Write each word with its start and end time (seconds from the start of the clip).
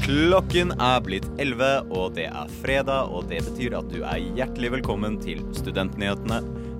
Klokken 0.00 0.70
er 0.80 1.02
blitt 1.04 1.26
11, 1.36 1.90
og 1.92 2.14
det 2.16 2.24
er 2.30 2.52
fredag, 2.62 3.10
og 3.12 3.26
det 3.28 3.42
betyr 3.44 3.74
at 3.76 3.90
du 3.92 3.98
er 4.00 4.22
hjertelig 4.38 4.70
velkommen 4.78 5.18
til 5.20 5.42
Studentnyhetene. 5.58 6.38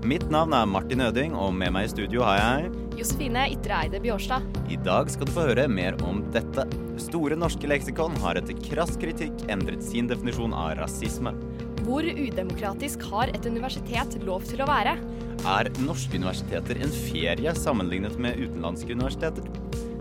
Mitt 0.09 0.25
navn 0.33 0.57
er 0.57 0.65
Martin 0.65 1.05
Øding, 1.05 1.35
og 1.37 1.53
med 1.53 1.75
meg 1.77 1.85
i 1.85 1.91
studio 1.93 2.25
har 2.25 2.41
jeg 2.41 2.71
Josefine 2.97 3.45
Ytre 3.53 3.83
Eide 3.85 4.01
Bjårstad. 4.01 4.49
I 4.73 4.81
dag 4.81 5.13
skal 5.13 5.29
du 5.29 5.35
få 5.37 5.45
høre 5.51 5.69
mer 5.69 6.01
om 6.09 6.23
dette. 6.33 6.65
Store 7.11 7.37
norske 7.37 7.69
leksikon 7.69 8.17
har 8.25 8.41
etter 8.41 8.57
krass 8.65 8.97
kritikk 9.01 9.45
endret 9.53 9.85
sin 9.85 10.09
definisjon 10.09 10.57
av 10.57 10.79
rasisme. 10.81 11.37
Hvor 11.85 12.09
udemokratisk 12.09 13.05
har 13.13 13.35
et 13.37 13.45
universitet 13.45 14.17
lov 14.25 14.49
til 14.49 14.65
å 14.65 14.71
være? 14.73 14.97
Er 15.45 15.75
norske 15.85 16.17
universiteter 16.17 16.81
en 16.81 17.01
ferie 17.05 17.53
sammenlignet 17.57 18.17
med 18.17 18.41
utenlandske 18.41 18.97
universiteter? 18.97 19.60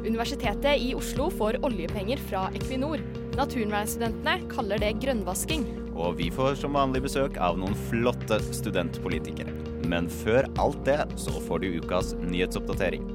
Universitetet 0.09 0.81
i 0.81 0.95
Oslo 0.95 1.29
får 1.29 1.65
oljepenger 1.65 2.17
fra 2.17 2.47
Equinor. 2.57 2.97
Naturvernstudentene 3.37 4.47
kaller 4.49 4.81
det 4.81 4.95
grønnvasking. 5.03 5.67
Og 5.93 6.15
vi 6.17 6.31
får 6.33 6.55
som 6.63 6.73
vanlig 6.73 7.03
besøk 7.05 7.37
av 7.37 7.59
noen 7.61 7.77
flotte 7.91 8.39
studentpolitikere. 8.49 9.53
Men 9.85 10.09
før 10.09 10.49
alt 10.57 10.81
det, 10.89 10.97
så 11.13 11.35
får 11.45 11.61
du 11.61 11.67
ukas 11.77 12.15
nyhetsoppdatering. 12.25 13.05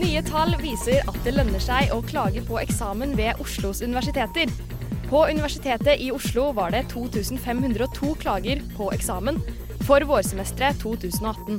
Nye 0.00 0.24
tall 0.24 0.56
viser 0.64 1.04
at 1.04 1.22
det 1.28 1.36
lønner 1.36 1.68
seg 1.68 1.92
å 1.92 2.00
klage 2.08 2.48
på 2.48 2.62
eksamen 2.64 3.12
ved 3.20 3.44
Oslos 3.44 3.84
universiteter. 3.84 4.48
På 5.10 5.26
Universitetet 5.26 6.00
i 6.00 6.12
Oslo 6.12 6.52
var 6.52 6.70
det 6.70 6.84
2502 6.88 8.14
klager 8.14 8.60
på 8.76 8.92
eksamen 8.94 9.40
for 9.86 10.04
vårsemesteret 10.06 10.78
2018. 10.78 11.58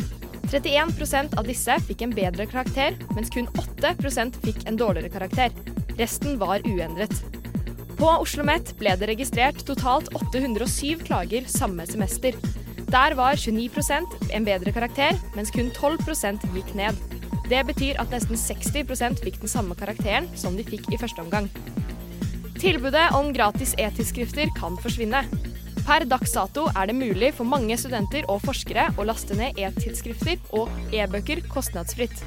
31% 0.51 1.35
av 1.39 1.47
disse 1.47 1.75
fikk 1.83 2.05
en 2.05 2.13
bedre 2.15 2.45
karakter, 2.47 2.95
mens 3.11 3.31
kun 3.33 3.49
8% 3.59 4.39
fikk 4.45 4.63
en 4.71 4.79
dårligere 4.79 5.11
karakter. 5.11 5.51
Resten 5.99 6.39
var 6.39 6.63
uendret. 6.63 7.11
På 7.99 8.07
Oslo 8.13 8.21
OsloMet 8.23 8.71
ble 8.79 8.95
det 8.95 9.11
registrert 9.11 9.59
totalt 9.67 10.07
807 10.15 11.03
klager 11.03 11.43
samme 11.51 11.83
semester. 11.91 12.39
Der 12.87 13.17
var 13.19 13.35
29% 13.35 14.31
en 14.31 14.47
bedre 14.47 14.71
karakter, 14.71 15.19
mens 15.35 15.51
kun 15.51 15.73
12% 15.75 16.47
gikk 16.55 16.71
ned. 16.79 17.03
Det 17.51 17.65
betyr 17.67 17.99
at 17.99 18.15
nesten 18.15 18.39
60% 18.39 19.19
fikk 19.27 19.43
den 19.43 19.51
samme 19.51 19.75
karakteren 19.75 20.31
som 20.39 20.55
de 20.55 20.63
fikk 20.63 20.87
i 20.87 20.99
første 21.03 21.19
omgang. 21.19 21.51
Tilbudet 22.61 23.11
om 23.17 23.33
gratis 23.33 23.71
e-tidsskrifter 23.77 24.51
kan 24.53 24.75
forsvinne. 24.77 25.23
Per 25.81 26.03
dags 26.05 26.35
dato 26.35 26.67
er 26.77 26.91
det 26.91 26.93
mulig 26.93 27.31
for 27.33 27.49
mange 27.49 27.73
studenter 27.73 28.27
og 28.29 28.43
forskere 28.43 28.83
å 29.01 29.05
laste 29.09 29.33
ned 29.33 29.57
e-tidsskrifter 29.57 30.37
og 30.59 30.69
e-bøker 30.93 31.41
kostnadsfritt. 31.49 32.21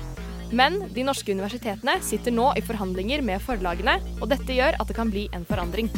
Men 0.50 0.80
de 0.96 1.04
norske 1.06 1.30
universitetene 1.30 2.00
sitter 2.02 2.34
nå 2.34 2.48
i 2.58 2.64
forhandlinger 2.66 3.22
med 3.22 3.46
forlagene, 3.46 3.94
og 4.18 4.32
dette 4.32 4.58
gjør 4.58 4.74
at 4.80 4.90
det 4.90 4.96
kan 4.98 5.12
bli 5.14 5.28
en 5.38 5.46
forandring. 5.46 5.92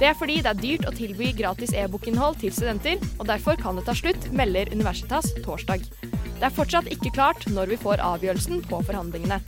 Det 0.00 0.10
er 0.10 0.18
fordi 0.18 0.40
det 0.42 0.50
er 0.50 0.62
dyrt 0.64 0.90
å 0.90 0.94
tilby 0.96 1.30
gratis 1.38 1.70
e-bokinnhold 1.78 2.40
til 2.42 2.50
studenter, 2.58 2.98
og 3.20 3.30
derfor 3.30 3.54
kan 3.60 3.78
det 3.78 3.86
ta 3.86 3.94
slutt, 3.94 4.32
melder 4.34 4.72
Universitas 4.74 5.30
torsdag. 5.46 5.86
Det 6.02 6.42
er 6.42 6.56
fortsatt 6.58 6.90
ikke 6.90 7.14
klart 7.14 7.46
når 7.54 7.70
vi 7.70 7.78
får 7.86 8.02
avgjørelsen 8.02 8.66
på 8.66 8.82
forhandlingene. 8.90 9.38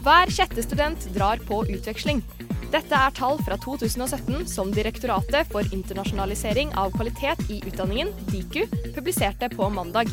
Hver 0.00 0.32
sjette 0.32 0.64
student 0.64 1.12
drar 1.12 1.44
på 1.44 1.60
utveksling. 1.68 2.24
Dette 2.72 2.96
er 2.96 3.12
tall 3.12 3.36
fra 3.44 3.58
2017 3.60 4.46
som 4.48 4.70
Direktoratet 4.72 5.50
for 5.52 5.66
internasjonalisering 5.76 6.70
av 6.80 6.94
kvalitet 6.94 7.42
i 7.52 7.58
utdanningen, 7.68 8.08
DIKU, 8.30 8.62
publiserte 8.94 9.50
på 9.52 9.68
mandag. 9.68 10.08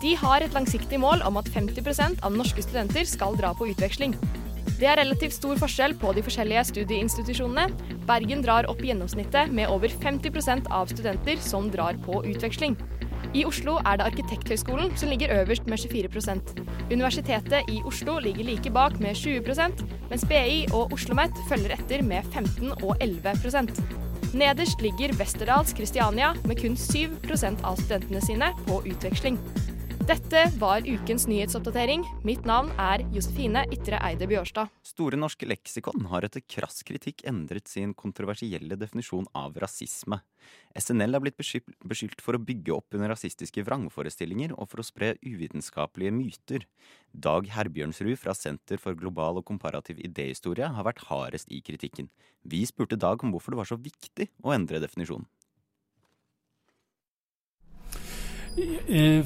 De 0.00 0.14
har 0.16 0.40
et 0.40 0.56
langsiktig 0.56 0.96
mål 1.02 1.20
om 1.28 1.36
at 1.36 1.50
50% 1.52 2.22
av 2.24 2.32
norske 2.32 2.64
studenter 2.64 3.04
skal 3.04 3.36
dra 3.36 3.52
på 3.52 3.68
utveksling. 3.68 4.14
Det 4.80 4.88
er 4.88 4.96
relativt 5.02 5.36
stor 5.36 5.60
forskjell 5.60 5.92
på 6.00 6.14
de 6.16 6.24
forskjellige 6.24 6.62
studieinstitusjonene. 6.70 7.68
Bergen 8.08 8.40
drar 8.46 8.70
opp 8.72 8.80
gjennomsnittet 8.80 9.52
med 9.52 9.68
over 9.68 9.92
50% 9.92 10.72
av 10.72 10.88
studenter 10.88 11.36
som 11.44 11.68
drar 11.68 12.00
på 12.06 12.22
utveksling. 12.32 12.78
I 13.30 13.44
Oslo 13.46 13.76
er 13.86 14.00
det 14.00 14.06
Arkitekthøgskolen 14.08 14.96
som 14.98 15.10
ligger 15.12 15.30
øverst 15.40 15.68
med 15.70 15.78
24% 15.78 16.54
Universitetet 16.90 17.68
i 17.70 17.78
Oslo 17.86 18.18
ligger 18.18 18.44
like 18.44 18.70
bak 18.74 18.98
med 19.00 19.14
20% 19.14 19.84
mens 20.10 20.24
BI 20.26 20.66
og 20.72 20.90
Oslo 20.90 21.14
OsloMet 21.14 21.38
følger 21.48 21.76
etter 21.76 22.02
med 22.02 22.26
15 22.34 22.72
og 22.82 22.96
11% 22.98 24.00
Nederst 24.34 24.82
ligger 24.82 25.14
Westerdals 25.18 25.72
Kristiania 25.74 26.32
med 26.44 26.58
kun 26.58 26.74
7% 26.78 27.64
av 27.66 27.78
studentene 27.80 28.20
sine 28.22 28.52
på 28.66 28.82
utveksling. 28.86 29.38
Dette 30.10 30.40
var 30.58 30.82
ukens 30.82 31.28
nyhetsoppdatering. 31.30 32.02
Mitt 32.26 32.42
navn 32.48 32.72
er 32.82 33.04
Josefine 33.14 33.60
Ytre 33.70 34.00
Eide 34.02 34.26
Bjørstad. 34.26 34.72
Store 34.82 35.14
norske 35.14 35.46
leksikon 35.46 36.08
har 36.10 36.26
etter 36.26 36.42
krass 36.42 36.82
kritikk 36.82 37.22
endret 37.30 37.70
sin 37.70 37.92
kontroversielle 37.94 38.74
definisjon 38.80 39.28
av 39.38 39.54
rasisme. 39.62 40.18
SNL 40.74 41.14
er 41.14 41.22
blitt 41.22 41.38
beskyldt 41.38 42.26
for 42.26 42.34
å 42.34 42.42
bygge 42.42 42.74
opp 42.74 42.98
under 42.98 43.14
rasistiske 43.14 43.62
vrangforestillinger 43.62 44.56
og 44.56 44.72
for 44.72 44.82
å 44.82 44.88
spre 44.90 45.12
uvitenskapelige 45.22 46.16
myter. 46.18 46.66
Dag 47.14 47.46
Herbjørnsrud 47.54 48.18
fra 48.18 48.34
Senter 48.34 48.82
for 48.82 48.98
global 48.98 49.38
og 49.38 49.46
komparativ 49.46 50.02
idéhistorie 50.02 50.74
har 50.74 50.90
vært 50.90 51.06
hardest 51.06 51.54
i 51.54 51.62
kritikken. 51.62 52.10
Vi 52.42 52.66
spurte 52.66 52.98
Dag 52.98 53.22
om 53.22 53.30
hvorfor 53.30 53.54
det 53.54 53.62
var 53.62 53.70
så 53.70 53.78
viktig 53.78 54.32
å 54.42 54.58
endre 54.58 54.82
definisjonen. 54.82 55.30
Eh, 57.90 58.39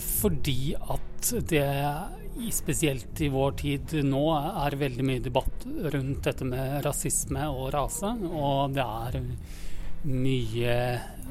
fordi 0.00 0.74
at 0.74 1.32
det, 1.48 1.66
spesielt 2.52 3.20
i 3.24 3.30
vår 3.32 3.52
tid 3.60 3.94
nå, 4.06 4.24
er 4.66 4.78
veldig 4.80 5.06
mye 5.06 5.24
debatt 5.24 5.66
rundt 5.94 6.24
dette 6.26 6.46
med 6.48 6.80
rasisme 6.84 7.46
og 7.50 7.70
rase. 7.74 8.10
Og 8.30 8.74
det 8.76 8.84
er 8.84 9.20
mye, 10.04 10.78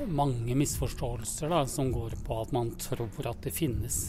mange 0.09 0.55
misforståelser 0.57 1.51
da, 1.53 1.63
som 1.69 1.91
går 1.93 2.17
på 2.25 2.39
at 2.41 2.53
man 2.55 2.73
tror 2.81 3.29
at 3.29 3.43
det 3.45 3.53
finnes 3.53 4.07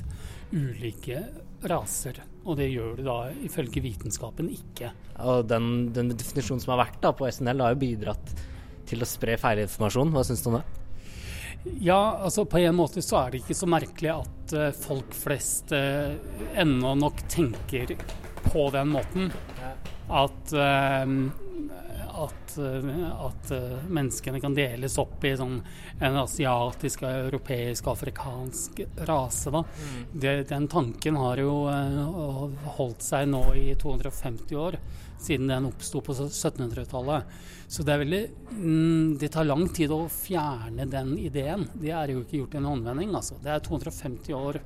ulike 0.55 1.21
raser. 1.69 2.23
Og 2.45 2.59
det 2.61 2.71
gjør 2.73 2.99
det 2.99 3.07
da 3.09 3.19
ifølge 3.45 3.83
vitenskapen 3.85 4.51
ikke. 4.53 4.93
Og 5.25 5.45
den, 5.49 5.91
den 5.97 6.13
definisjonen 6.13 6.63
som 6.63 6.75
har 6.75 6.87
vært 6.87 7.01
da 7.05 7.13
på 7.17 7.29
SNL, 7.29 7.65
har 7.65 7.75
jo 7.75 7.83
bidratt 7.85 8.35
til 8.89 9.05
å 9.05 9.09
spre 9.09 9.37
feilinformasjon. 9.41 10.13
Hva 10.13 10.25
syns 10.27 10.45
du 10.45 10.51
om 10.53 10.59
det? 10.61 10.65
Ja, 11.65 12.19
altså 12.21 12.45
på 12.45 12.59
en 12.59 12.75
måte 12.77 13.03
så 13.03 13.23
er 13.23 13.33
det 13.33 13.41
ikke 13.41 13.57
så 13.57 13.69
merkelig 13.71 14.11
at 14.13 14.53
uh, 14.53 14.69
folk 14.77 15.15
flest 15.17 15.73
eh, 15.73 16.13
ennå 16.61 16.93
nok 17.01 17.23
tenker 17.33 17.95
på 18.45 18.67
den 18.75 18.93
måten. 18.93 19.31
At, 20.13 20.53
uh, 20.53 21.09
at, 22.23 22.57
at 22.59 23.53
menneskene 23.91 24.41
kan 24.43 24.55
deles 24.57 24.99
opp 25.03 25.25
i 25.27 25.35
sånn 25.39 25.57
en 25.99 26.19
asiatisk, 26.21 27.03
europeisk, 27.09 27.89
afrikansk 27.91 28.85
rase. 29.09 29.53
Da. 29.55 29.65
Mm. 29.65 30.05
Det, 30.13 30.35
den 30.53 30.69
tanken 30.71 31.19
har 31.19 31.43
jo 31.43 31.57
holdt 32.79 33.03
seg 33.03 33.27
nå 33.33 33.43
i 33.59 33.73
250 33.81 34.63
år 34.63 34.79
siden 35.25 35.49
den 35.49 35.67
oppsto 35.67 36.01
på 36.01 36.13
1700-tallet. 36.13 37.25
Så 37.67 37.83
det, 37.83 37.97
veldig, 37.97 38.23
mm, 38.51 39.19
det 39.19 39.29
tar 39.33 39.49
lang 39.49 39.69
tid 39.69 39.93
å 39.95 40.05
fjerne 40.13 40.87
den 40.91 41.17
ideen. 41.19 41.67
Det 41.75 41.93
er 41.95 42.13
jo 42.13 42.25
ikke 42.25 42.43
gjort 42.43 42.55
i 42.55 42.61
en 42.61 42.69
håndvending. 42.71 43.15
Altså. 43.17 43.39
Det 43.43 43.55
er 43.55 43.65
250 43.65 44.37
år 44.37 44.61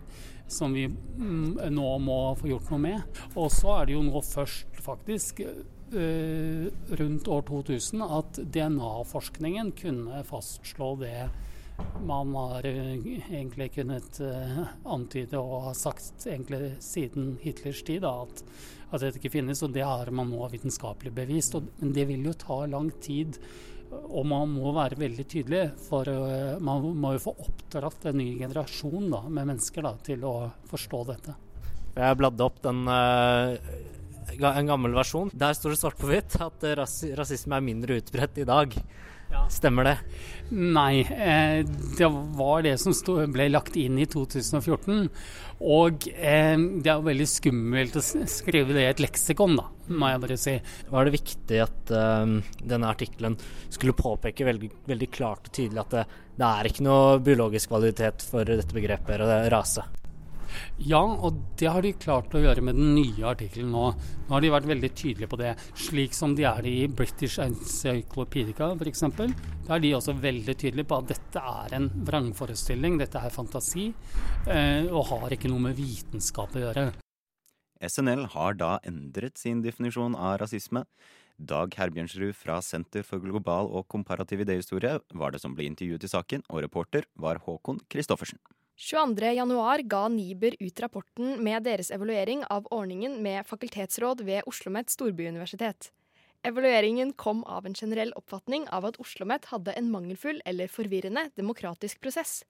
som 0.48 0.72
vi 0.74 0.86
mm, 0.88 1.60
nå 1.70 1.88
må 2.02 2.18
få 2.40 2.50
gjort 2.50 2.72
noe 2.72 2.82
med. 2.82 3.20
Og 3.36 3.50
så 3.54 3.78
er 3.78 3.88
det 3.88 3.98
jo 3.98 4.04
nå 4.06 4.22
først, 4.24 4.80
faktisk, 4.84 5.44
rundt 5.88 7.28
år 7.32 7.42
2000 7.48 8.02
at 8.04 8.40
DNA-forskningen 8.54 9.70
kunne 9.78 10.22
fastslå 10.28 10.90
det 11.00 11.28
man 12.06 12.34
har 12.34 12.66
uh, 12.66 13.06
egentlig 13.34 13.72
kunnet 13.74 14.20
uh, 14.20 14.64
antyde 14.84 15.38
og 15.38 15.68
har 15.68 15.78
sagt 15.78 16.26
egentlig 16.26 16.76
siden 16.82 17.36
Hitlers 17.42 17.82
tid, 17.86 18.02
da, 18.06 18.22
at 18.26 18.44
at 18.88 19.02
dette 19.02 19.20
ikke 19.20 19.34
finnes. 19.34 19.60
Og 19.60 19.74
det 19.74 19.84
har 19.84 20.08
man 20.16 20.30
nå 20.32 20.46
vitenskapelig 20.48 21.12
bevist. 21.12 21.58
Og, 21.58 21.66
men 21.82 21.92
det 21.92 22.06
vil 22.08 22.24
jo 22.24 22.32
ta 22.40 22.62
lang 22.72 22.88
tid. 23.04 23.36
Og 23.92 24.24
man 24.28 24.48
må 24.54 24.72
være 24.72 24.96
veldig 25.00 25.26
tydelig, 25.28 25.60
for 25.84 26.08
man 26.64 26.86
må 26.96 27.14
jo 27.14 27.20
få 27.26 27.34
oppdratt 27.44 28.06
en 28.08 28.16
ny 28.20 28.30
generasjon 28.40 29.10
da, 29.12 29.20
med 29.28 29.50
mennesker 29.50 29.84
da, 29.84 29.92
til 30.08 30.24
å 30.24 30.32
forstå 30.72 31.02
dette. 31.08 31.36
Jeg 31.98 32.18
bladde 32.20 32.48
opp 32.48 32.62
den 32.64 32.80
en 34.36 34.72
gammel 34.72 34.96
versjon. 34.96 35.30
Der 35.32 35.56
står 35.56 35.74
det 35.74 35.80
svart 35.82 36.00
på 36.00 36.10
hvitt 36.10 36.38
at 36.44 36.66
ras 36.78 37.00
rasisme 37.18 37.58
er 37.58 37.64
mindre 37.64 38.00
utbredt 38.02 38.42
i 38.42 38.48
dag. 38.48 38.76
Ja. 39.28 39.42
Stemmer 39.52 39.84
det? 39.84 39.96
Nei, 40.50 41.00
eh, 41.00 41.66
det 41.98 42.08
var 42.38 42.62
det 42.64 42.78
som 42.80 42.94
stod, 42.96 43.26
ble 43.34 43.50
lagt 43.52 43.76
inn 43.76 43.98
i 44.00 44.06
2014. 44.08 45.10
Og 45.58 46.08
eh, 46.14 46.54
det 46.56 46.88
er 46.88 46.94
jo 46.94 47.08
veldig 47.10 47.26
skummelt 47.28 47.98
å 47.98 48.04
skrive 48.04 48.72
det 48.76 48.86
i 48.86 48.88
et 48.88 49.04
leksikon, 49.04 49.58
da, 49.58 49.66
må 49.92 50.12
jeg 50.12 50.24
bare 50.24 50.40
si. 50.40 50.56
Var 50.88 51.04
det 51.04 51.16
viktig 51.18 51.60
at 51.64 51.92
eh, 51.92 52.34
denne 52.62 52.94
artikkelen 52.94 53.36
skulle 53.68 53.98
påpeke 53.98 54.48
veldig, 54.48 54.72
veldig, 54.88 55.12
klart 55.12 55.50
og 55.50 55.56
tydelig 55.60 55.84
at 55.84 55.96
det, 55.98 56.08
det 56.40 56.50
er 56.54 56.72
ikke 56.72 56.88
noe 56.88 57.20
biologisk 57.20 57.74
kvalitet 57.74 58.24
for 58.30 58.48
dette 58.48 58.76
begrepet 58.76 59.28
rase? 59.52 59.84
Ja, 60.78 61.00
og 61.02 61.40
det 61.60 61.70
har 61.72 61.84
de 61.84 61.92
klart 61.98 62.34
å 62.34 62.42
gjøre 62.42 62.64
med 62.64 62.78
den 62.78 62.94
nye 62.96 63.26
artikkelen 63.30 63.72
nå. 63.74 63.84
Nå 64.28 64.36
har 64.36 64.44
de 64.44 64.52
vært 64.52 64.68
veldig 64.70 64.90
tydelige 64.92 65.30
på 65.32 65.40
det, 65.40 65.54
slik 65.78 66.16
som 66.16 66.34
de 66.38 66.46
er 66.48 66.68
i 66.68 66.76
British 66.90 67.40
Encyclopedia 67.42 68.70
f.eks. 68.74 69.04
Da 69.66 69.76
er 69.76 69.84
de 69.84 69.94
også 69.96 70.16
veldig 70.18 70.56
tydelige 70.58 70.88
på 70.88 71.00
at 71.02 71.12
dette 71.12 71.42
er 71.64 71.76
en 71.78 71.90
vrangforestilling, 72.08 72.98
dette 73.00 73.20
er 73.20 73.34
fantasi, 73.34 73.90
eh, 74.48 74.88
og 74.88 75.08
har 75.12 75.36
ikke 75.36 75.50
noe 75.52 75.68
med 75.68 75.78
vitenskap 75.78 76.56
å 76.56 76.66
gjøre. 76.66 76.88
SNL 77.78 78.26
har 78.34 78.58
da 78.58 78.72
endret 78.86 79.38
sin 79.38 79.62
definisjon 79.62 80.16
av 80.18 80.40
rasisme. 80.42 80.82
Dag 81.38 81.70
Herbjørnsrud 81.78 82.34
fra 82.34 82.56
Senter 82.66 83.04
for 83.06 83.22
global 83.22 83.70
og 83.70 83.86
komparativ 83.92 84.42
idéhistorie 84.42 84.96
var 85.14 85.30
det 85.30 85.42
som 85.44 85.54
ble 85.54 85.68
intervjuet 85.70 86.08
i 86.08 86.10
saken, 86.10 86.42
og 86.50 86.64
reporter 86.64 87.06
var 87.14 87.38
Håkon 87.44 87.78
Christoffersen. 87.86 88.40
22.1 88.78 89.82
ga 89.82 90.08
Niber 90.08 90.54
ut 90.60 90.80
rapporten 90.80 91.42
med 91.42 91.64
deres 91.66 91.90
evaluering 91.90 92.44
av 92.46 92.66
ordningen 92.70 93.16
med 93.22 93.46
fakultetsråd 93.46 94.20
ved 94.22 94.46
OsloMet 94.46 94.92
storbyuniversitet. 94.94 95.88
Evalueringen 96.46 97.10
kom 97.12 97.40
av 97.44 97.66
en 97.66 97.74
generell 97.74 98.12
oppfatning 98.14 98.68
av 98.70 98.86
at 98.86 99.00
OsloMet 99.02 99.50
hadde 99.50 99.74
en 99.74 99.90
mangelfull 99.90 100.38
eller 100.46 100.70
forvirrende 100.70 101.26
demokratisk 101.34 101.98
prosess. 102.00 102.44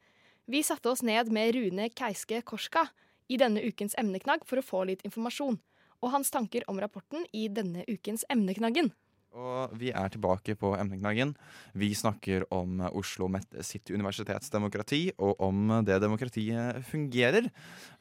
Vi 0.45 0.61
satte 0.63 0.93
oss 0.93 1.01
ned 1.03 1.33
med 1.33 1.55
Rune 1.57 1.89
Keiske 1.89 2.43
Korska 2.45 2.91
i 3.29 3.41
denne 3.41 3.65
ukens 3.65 3.97
emneknagg 3.97 4.45
for 4.45 4.61
å 4.61 4.69
få 4.69 4.85
litt 4.85 5.09
informasjon, 5.09 5.57
og 6.05 6.13
hans 6.13 6.29
tanker 6.31 6.69
om 6.69 6.77
rapporten 6.77 7.25
i 7.33 7.49
denne 7.49 7.89
ukens 7.89 8.29
Emneknaggen. 8.29 8.93
Og 9.37 9.75
vi 9.77 9.91
er 9.93 10.09
tilbake 10.13 10.55
på 10.59 10.71
emneknaggen. 10.79 11.35
Vi 11.77 11.91
snakker 11.97 12.47
om 12.55 12.81
Oslo 12.89 13.29
Met 13.31 13.59
sitt 13.67 13.91
universitetsdemokrati, 13.93 15.03
og 15.21 15.43
om 15.45 15.75
det 15.87 15.99
demokratiet 16.03 16.81
fungerer. 16.89 17.51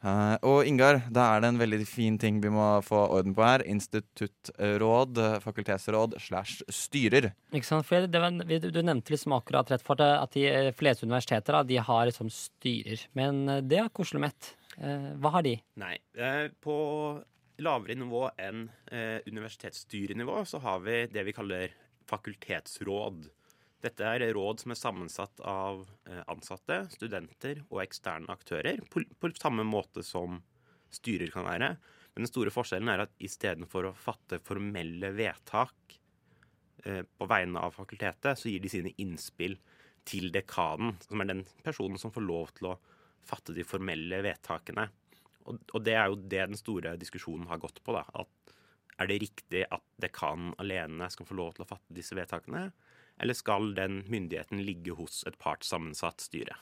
Uh, 0.00 0.34
og 0.46 0.68
Ingar, 0.68 1.02
da 1.12 1.28
er 1.34 1.44
det 1.44 1.52
en 1.52 1.60
veldig 1.60 1.82
fin 1.88 2.18
ting 2.20 2.40
vi 2.42 2.52
må 2.52 2.66
få 2.86 3.04
orden 3.18 3.36
på 3.36 3.44
her. 3.44 3.66
Instituttråd, 3.68 5.22
fakultetsråd 5.44 6.18
slash 6.22 6.64
styrer. 6.72 7.32
Ikke 7.52 7.70
sant, 7.70 7.86
for 7.88 8.08
det, 8.08 8.22
var, 8.22 8.32
Du 8.64 8.82
nevnte 8.82 9.14
liksom 9.14 9.36
akkurat 9.36 9.70
rett 9.74 9.84
for 9.84 10.00
det, 10.00 10.10
at 10.18 10.36
de 10.36 10.72
fleste 10.78 11.06
universiteter 11.06 11.60
da, 11.60 11.64
de 11.66 11.82
har 11.90 12.08
liksom 12.08 12.32
styrer. 12.32 13.04
Men 13.18 13.44
det 13.68 13.82
har 13.82 13.92
ikke 13.92 14.08
Oslo 14.08 14.22
Met. 14.22 14.54
Hva 14.78 15.32
har 15.34 15.42
de? 15.42 15.56
Nei, 15.80 15.96
på 16.62 16.74
lavere 17.62 17.96
nivå 17.98 18.28
enn 18.38 18.68
eh, 18.92 19.18
universitetsstyrenivå 19.26 20.44
så 20.46 20.60
har 20.62 20.80
vi 20.84 21.00
det 21.10 21.24
vi 21.26 21.34
kaller 21.36 21.74
fakultetsråd. 22.08 23.26
Dette 23.82 24.06
er 24.06 24.24
råd 24.34 24.62
som 24.62 24.74
er 24.74 24.80
sammensatt 24.80 25.42
av 25.46 25.84
eh, 26.08 26.22
ansatte, 26.30 26.80
studenter 26.94 27.62
og 27.68 27.82
eksterne 27.84 28.30
aktører, 28.32 28.82
på, 28.90 29.04
på, 29.20 29.30
samme 29.38 29.66
måte 29.66 30.02
som 30.06 30.40
styrer 30.94 31.30
kan 31.34 31.46
være. 31.46 31.74
Men 32.14 32.26
den 32.26 32.30
store 32.30 32.52
forskjellen 32.54 32.90
er 32.90 33.04
at 33.04 33.14
istedenfor 33.22 33.90
å 33.90 33.96
fatte 33.96 34.40
formelle 34.42 35.12
vedtak 35.14 35.98
eh, 36.84 37.04
på 37.06 37.28
vegne 37.30 37.62
av 37.62 37.76
fakultetet, 37.76 38.38
så 38.38 38.50
gir 38.50 38.64
de 38.64 38.72
sine 38.72 38.94
innspill 38.98 39.58
til 40.08 40.32
dekanen, 40.34 40.96
som 41.04 41.20
er 41.22 41.30
den 41.30 41.44
personen 41.62 42.00
som 42.00 42.14
får 42.14 42.24
lov 42.24 42.54
til 42.56 42.72
å 42.72 42.78
fatte 43.28 43.54
de 43.54 43.66
formelle 43.66 44.22
vedtakene. 44.24 44.88
Og, 45.48 45.60
og, 45.72 45.82
det 45.84 45.96
er 45.96 46.10
jo 46.10 46.20
det 46.20 46.44
den 46.52 46.60
store 46.60 46.96
diskusjonen 47.00 47.48
har 47.50 47.60
gått 47.62 47.82
på. 47.84 47.96
da, 47.96 48.04
at 48.14 48.54
Er 48.98 49.06
det 49.06 49.20
riktig 49.22 49.64
at 49.70 49.84
dekanen 50.02 50.54
alene 50.58 51.06
skal 51.10 51.26
få 51.26 51.36
lov 51.38 51.54
til 51.54 51.64
å 51.64 51.70
fatte 51.70 51.94
disse 51.94 52.16
vedtakene? 52.18 52.68
Eller 53.18 53.34
skal 53.34 53.72
den 53.74 54.02
myndigheten 54.10 54.62
ligge 54.62 54.94
hos 54.98 55.24
et 55.26 55.38
partssammensatt 55.38 56.22
styre? 56.22 56.56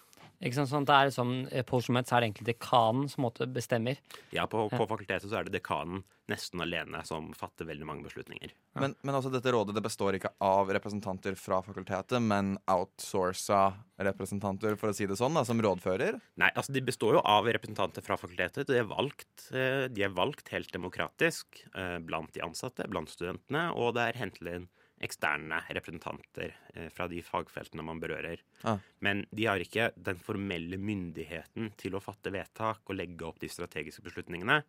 Ikke 0.45 0.59
sant, 0.59 0.71
sånn 0.71 0.87
det 0.89 0.97
er 0.97 1.13
sånn, 1.15 1.37
På 1.69 1.81
Oslo 1.81 1.95
Met 1.97 2.11
er 2.13 2.21
det 2.21 2.31
egentlig 2.31 2.51
dekanen 2.51 3.09
som 3.09 3.25
måtte 3.25 3.49
bestemmer. 3.49 4.01
Ja, 4.35 4.45
på, 4.51 4.67
på 4.73 4.85
fakultetet 4.89 5.31
så 5.31 5.41
er 5.41 5.49
det 5.49 5.57
dekanen 5.57 6.05
nesten 6.31 6.61
alene 6.63 7.01
som 7.07 7.29
fatter 7.39 7.69
veldig 7.69 7.87
mange 7.87 8.07
beslutninger. 8.07 8.51
Ja. 8.75 8.83
Men, 8.83 8.97
men 9.07 9.15
altså, 9.15 9.31
dette 9.33 9.53
rådet 9.55 9.77
det 9.77 9.85
består 9.85 10.19
ikke 10.19 10.33
av 10.43 10.71
representanter 10.75 11.37
fra 11.39 11.61
fakultetet, 11.65 12.19
men 12.23 12.57
outsourca 12.71 13.61
representanter, 14.09 14.75
for 14.81 14.91
å 14.91 14.97
si 14.97 15.07
det 15.09 15.19
sånn, 15.21 15.39
da, 15.39 15.45
som 15.47 15.63
rådfører? 15.63 16.19
Nei, 16.43 16.51
altså 16.53 16.75
de 16.75 16.83
består 16.85 17.21
jo 17.21 17.23
av 17.23 17.47
representanter 17.47 18.05
fra 18.05 18.19
fakultetet. 18.21 18.67
De 18.69 18.81
er 18.81 18.91
valgt, 18.91 19.49
eh, 19.53 19.87
de 19.93 20.07
er 20.07 20.17
valgt 20.17 20.51
helt 20.55 20.73
demokratisk 20.75 21.63
eh, 21.73 21.99
blant 22.05 22.35
de 22.35 22.43
ansatte, 22.45 22.89
blant 22.91 23.13
studentene, 23.13 23.69
og 23.79 23.95
det 23.97 24.11
er 24.11 24.21
hentet 24.25 24.53
inn 24.57 24.69
eksterne 25.05 25.59
representanter 25.77 26.55
eh, 26.75 26.89
fra 26.93 27.07
de 27.11 27.21
fagfeltene 27.25 27.85
man 27.85 28.01
berører. 28.01 28.41
Ah. 28.65 28.81
Men 29.05 29.25
de 29.31 29.49
har 29.49 29.61
ikke 29.61 29.91
den 29.97 30.21
formelle 30.21 30.79
myndigheten 30.81 31.73
til 31.81 31.97
å 31.97 32.03
fatte 32.03 32.33
vedtak 32.33 32.87
og 32.87 32.97
legge 32.97 33.27
opp 33.29 33.41
de 33.43 33.51
strategiske 33.53 34.05
beslutningene. 34.07 34.63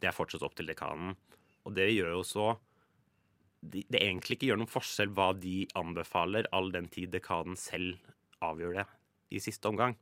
Det 0.00 0.08
er 0.08 0.16
fortsatt 0.16 0.44
opp 0.46 0.56
til 0.56 0.70
dekanen. 0.70 1.14
Og 1.64 1.76
det 1.76 1.90
gjør 1.92 2.18
jo 2.18 2.22
så 2.28 2.54
Det 3.64 3.96
egentlig 3.96 4.36
ikke 4.36 4.50
gjør 4.50 4.58
noen 4.60 4.68
forskjell 4.68 5.12
hva 5.16 5.30
de 5.40 5.62
anbefaler, 5.80 6.44
all 6.52 6.66
den 6.68 6.84
tid 6.92 7.14
dekanen 7.14 7.56
selv 7.56 7.96
avgjør 8.44 8.74
det 8.76 8.84
i 9.32 9.40
siste 9.40 9.70
omgang. 9.70 9.94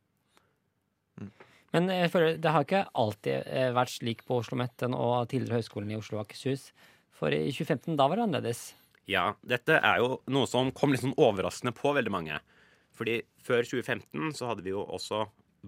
Mm. 1.15 1.29
Men 1.71 1.87
jeg 1.89 2.11
føler, 2.11 2.35
det 2.43 2.51
har 2.51 2.65
ikke 2.65 2.83
alltid 2.91 3.47
eh, 3.47 3.69
vært 3.71 3.93
slik 3.93 4.25
på 4.27 4.41
Oslo 4.41 4.57
OsloMet 4.59 4.83
og 4.91 5.29
tidligere 5.31 5.61
Høgskolen 5.61 5.93
i 5.93 5.97
Oslo 5.97 6.19
og 6.19 6.25
Akershus. 6.25 6.67
For 7.15 7.31
i 7.31 7.47
2015 7.55 7.95
da 7.95 8.09
var 8.09 8.19
det 8.19 8.27
annerledes. 8.27 8.65
Ja, 9.09 9.33
dette 9.43 9.79
er 9.83 9.99
jo 9.99 10.21
noe 10.31 10.47
som 10.47 10.71
kom 10.75 10.93
litt 10.93 11.03
sånn 11.03 11.17
overraskende 11.19 11.73
på 11.75 11.91
veldig 11.95 12.13
mange. 12.13 12.39
Fordi 12.95 13.19
før 13.43 13.65
2015 13.65 14.35
så 14.37 14.51
hadde 14.51 14.63
vi 14.63 14.71
jo 14.71 14.85
også 14.85 15.25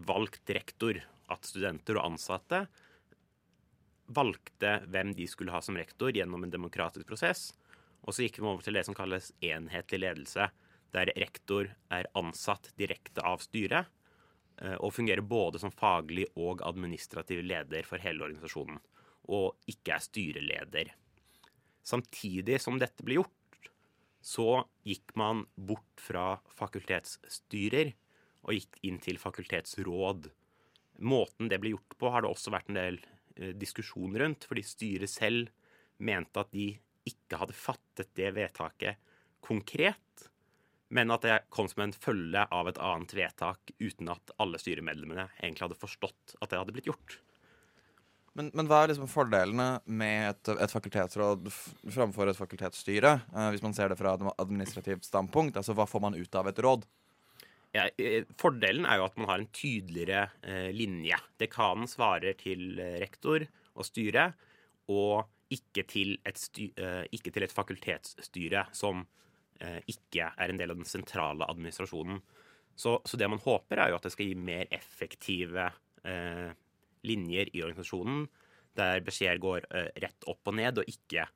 valgt 0.07 0.51
rektor. 0.55 1.01
At 1.25 1.47
studenter 1.47 1.97
og 1.97 2.11
ansatte 2.11 2.67
valgte 4.13 4.75
hvem 4.93 5.15
de 5.17 5.25
skulle 5.25 5.53
ha 5.55 5.62
som 5.65 5.77
rektor 5.79 6.13
gjennom 6.13 6.43
en 6.45 6.53
demokratisk 6.53 7.07
prosess. 7.10 7.50
Og 8.05 8.13
så 8.13 8.25
gikk 8.25 8.38
vi 8.38 8.45
over 8.45 8.62
til 8.62 8.77
det 8.77 8.86
som 8.86 8.98
kalles 8.98 9.31
enhetlig 9.41 10.03
ledelse, 10.03 10.51
der 10.93 11.12
rektor 11.17 11.71
er 11.91 12.12
ansatt 12.15 12.69
direkte 12.79 13.24
av 13.25 13.41
styret 13.43 13.89
eh, 14.62 14.77
og 14.77 14.93
fungerer 14.93 15.25
både 15.25 15.60
som 15.60 15.74
faglig 15.74 16.27
og 16.38 16.62
administrativ 16.63 17.41
leder 17.43 17.89
for 17.89 18.00
hele 18.00 18.27
organisasjonen. 18.27 18.77
Og 19.33 19.57
ikke 19.74 19.98
er 19.98 20.05
styreleder. 20.05 20.93
Samtidig 21.86 22.60
som 22.63 22.80
dette 22.82 23.06
ble 23.06 23.20
gjort, 23.20 23.70
så 24.25 24.63
gikk 24.88 25.13
man 25.20 25.44
bort 25.54 26.01
fra 26.01 26.39
fakultetsstyrer 26.58 27.92
og 28.46 28.56
gikk 28.58 28.80
inn 28.89 28.98
til 29.04 29.20
fakultetsråd. 29.22 30.32
Måten 31.06 31.51
det 31.51 31.60
ble 31.62 31.75
gjort 31.75 31.98
på, 32.00 32.10
har 32.10 32.25
det 32.25 32.32
også 32.32 32.54
vært 32.54 32.72
en 32.72 32.80
del 32.80 32.98
eh, 33.38 33.54
diskusjon 33.54 34.18
rundt, 34.18 34.48
fordi 34.50 34.63
styret 34.65 35.12
selv 35.12 35.51
mente 36.01 36.42
at 36.42 36.50
de 36.56 36.72
ikke 37.06 37.38
hadde 37.38 37.58
fattet 37.58 38.10
det 38.18 38.32
vedtaket 38.34 39.13
konkret, 39.46 40.25
men 40.96 41.13
at 41.13 41.25
det 41.25 41.38
kom 41.54 41.70
som 41.70 41.84
en 41.86 41.94
følge 41.94 42.48
av 42.54 42.70
et 42.70 42.82
annet 42.82 43.13
vedtak 43.18 43.74
uten 43.77 44.10
at 44.13 44.34
alle 44.42 44.58
styremedlemmene 44.62 45.27
egentlig 45.38 45.68
hadde 45.68 45.82
forstått 45.82 46.36
at 46.39 46.50
det 46.50 46.60
hadde 46.62 46.75
blitt 46.75 46.89
gjort. 46.89 47.20
Men, 48.36 48.50
men, 48.51 48.68
hva 48.68 48.82
er 48.84 48.92
liksom 48.92 49.08
fordelene 49.08 49.68
med 49.88 50.34
et, 50.34 50.50
et 50.60 50.74
fakultetsråd 50.74 51.48
framfor 51.96 52.27
et 52.27 52.39
fakultetsstyre, 52.39 53.13
eh, 53.32 53.50
hvis 53.54 53.63
man 53.63 53.75
ser 53.77 53.92
det 53.92 54.00
fra 54.00 54.18
et 54.18 54.25
administrativt 54.34 55.08
standpunkt? 55.08 55.56
Altså, 55.56 55.75
Hva 55.77 55.88
får 55.88 56.04
man 56.04 56.18
ut 56.20 56.36
av 56.36 56.50
et 56.51 56.60
råd? 56.65 56.84
Ja, 57.75 57.88
eh, 58.00 58.27
fordelen 58.39 58.88
er 58.88 59.00
jo 59.00 59.08
at 59.08 59.15
man 59.20 59.30
har 59.32 59.39
en 59.39 59.51
tydeligere 59.56 60.25
eh, 60.44 60.68
linje. 60.75 61.20
Dekanen 61.39 61.88
svarer 61.92 62.36
til 62.39 62.75
eh, 62.80 62.98
rektor 63.04 63.48
og 63.75 63.88
styre, 63.88 64.30
og 64.92 65.32
ikke 65.56 65.86
til 65.88 66.15
et, 66.25 66.39
sty, 66.39 66.70
eh, 66.75 67.04
ikke 67.15 67.32
til 67.32 67.46
et 67.46 67.56
fakultetsstyre 67.56 68.65
som 68.75 69.04
eh, 69.62 69.80
ikke 69.92 70.32
er 70.34 70.51
en 70.51 70.60
del 70.60 70.75
av 70.75 70.80
den 70.80 70.89
sentrale 70.89 71.48
administrasjonen. 71.51 72.20
Så, 72.75 72.98
så, 73.08 73.15
det 73.15 73.32
man 73.32 73.39
håper, 73.39 73.80
er 73.80 73.92
jo 73.94 74.00
at 74.00 74.08
det 74.08 74.12
skal 74.12 74.27
gi 74.27 74.36
mer 74.36 74.68
effektive 74.75 75.70
eh, 76.04 76.51
linjer 77.05 77.51
i 77.55 77.63
organisasjonen 77.65 78.27
der 78.75 79.00
beskjeder 79.07 79.39
går 79.39 79.65
uh, 79.71 79.88
rett 80.03 80.25
opp 80.27 80.50
og 80.51 80.57
ned, 80.57 80.81
og 80.81 80.89
ikke 80.91 81.27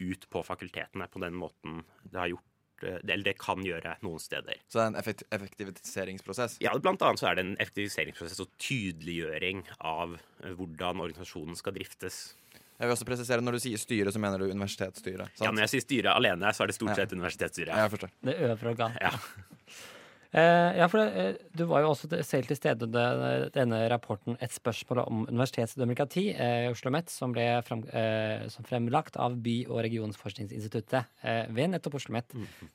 ut 0.00 0.26
på 0.32 0.42
fakultetene 0.44 1.06
på 1.12 1.20
den 1.20 1.36
måten 1.36 1.82
det 2.04 2.18
har 2.20 2.28
gjort 2.28 2.82
eh, 2.84 2.98
Eller 3.00 3.24
det 3.24 3.32
kan 3.40 3.62
gjøre 3.64 3.94
noen 4.04 4.20
steder. 4.20 4.58
Så 4.68 4.76
det 4.78 4.82
er 4.82 4.90
en 4.90 4.98
effekt 5.00 5.22
effektiviseringsprosess? 5.32 6.58
Ja, 6.60 6.74
Blant 6.76 7.00
annet 7.04 7.20
så 7.22 7.30
er 7.30 7.38
det 7.38 7.44
en 7.46 7.54
effektiviseringsprosess 7.64 8.42
og 8.44 8.50
tydeliggjøring 8.60 9.62
av 9.80 10.18
eh, 10.18 10.52
hvordan 10.52 11.00
organisasjonen 11.00 11.56
skal 11.56 11.76
driftes. 11.78 12.34
Jeg 12.76 12.84
vil 12.90 12.92
også 12.92 13.08
presisere, 13.08 13.40
Når 13.40 13.56
du 13.56 13.62
sier 13.64 13.80
styre, 13.80 14.12
så 14.12 14.20
mener 14.20 14.38
du 14.44 14.50
universitetsstyret? 14.52 15.40
Ja, 15.40 15.48
Når 15.48 15.64
jeg 15.64 15.74
sier 15.76 15.86
styre 15.86 16.16
alene, 16.20 16.52
så 16.52 16.64
er 16.64 16.72
det 16.72 16.76
stort 16.76 16.92
Ja. 16.92 16.98
sett 17.00 17.16
universitetsstyret. 17.16 17.72
Ja, 17.72 17.86
jeg 17.86 17.94
forstår. 17.96 18.12
Det 18.28 18.36
øvre 18.50 18.74
organ. 18.76 18.98
Ja. 19.00 19.12
Eh, 20.32 20.78
ja, 20.78 20.88
for 20.90 21.00
det, 21.00 21.50
du 21.56 21.64
var 21.70 21.84
jo 21.84 21.92
også 21.92 22.08
selv 22.26 22.48
til 22.50 22.58
stede 22.58 22.88
under 22.88 23.48
denne 23.54 23.88
rapporten 23.90 24.36
'Et 24.40 24.52
spørsmål 24.52 25.04
om 25.06 25.26
universitetsdemokrati' 25.28 26.34
eh, 26.34 26.70
Oslo 26.70 26.90
Met, 26.90 27.10
som 27.10 27.32
ble 27.32 27.62
frem, 27.62 27.84
eh, 27.92 28.48
som 28.48 28.64
fremlagt 28.64 29.16
av 29.16 29.36
By- 29.36 29.66
og 29.68 29.84
regionsforskningsinstituttet 29.86 31.04
eh, 31.22 31.46
ved 31.48 31.70
nettopp 31.70 31.94
Oslo 31.94 32.12
Met. 32.12 32.32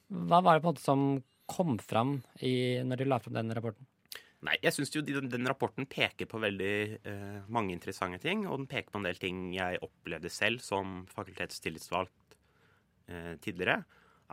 Hva 0.09 0.41
var 0.41 0.55
det 0.55 0.63
på 0.63 0.69
en 0.69 0.73
måte 0.73 0.85
som 0.85 1.23
kom 1.47 1.77
fram 1.79 2.21
i, 2.41 2.81
når 2.83 2.97
de 2.97 3.05
la 3.05 3.19
fram 3.19 3.33
den 3.33 3.51
rapporten? 3.53 3.85
Nei, 4.41 4.55
jeg 4.63 4.73
syns 4.73 4.89
jo 4.95 5.03
den, 5.05 5.29
den 5.29 5.45
rapporten 5.45 5.85
peker 5.85 6.25
på 6.25 6.39
veldig 6.41 6.75
eh, 7.05 7.41
mange 7.53 7.75
interessante 7.75 8.23
ting. 8.23 8.47
Og 8.49 8.63
den 8.63 8.69
peker 8.71 8.89
på 8.89 8.97
en 8.97 9.05
del 9.05 9.19
ting 9.21 9.51
jeg 9.53 9.81
opplevde 9.85 10.31
selv 10.33 10.63
som 10.65 11.03
fakultetstillitsvalgt 11.13 12.37
eh, 13.11 13.35
tidligere. 13.43 13.83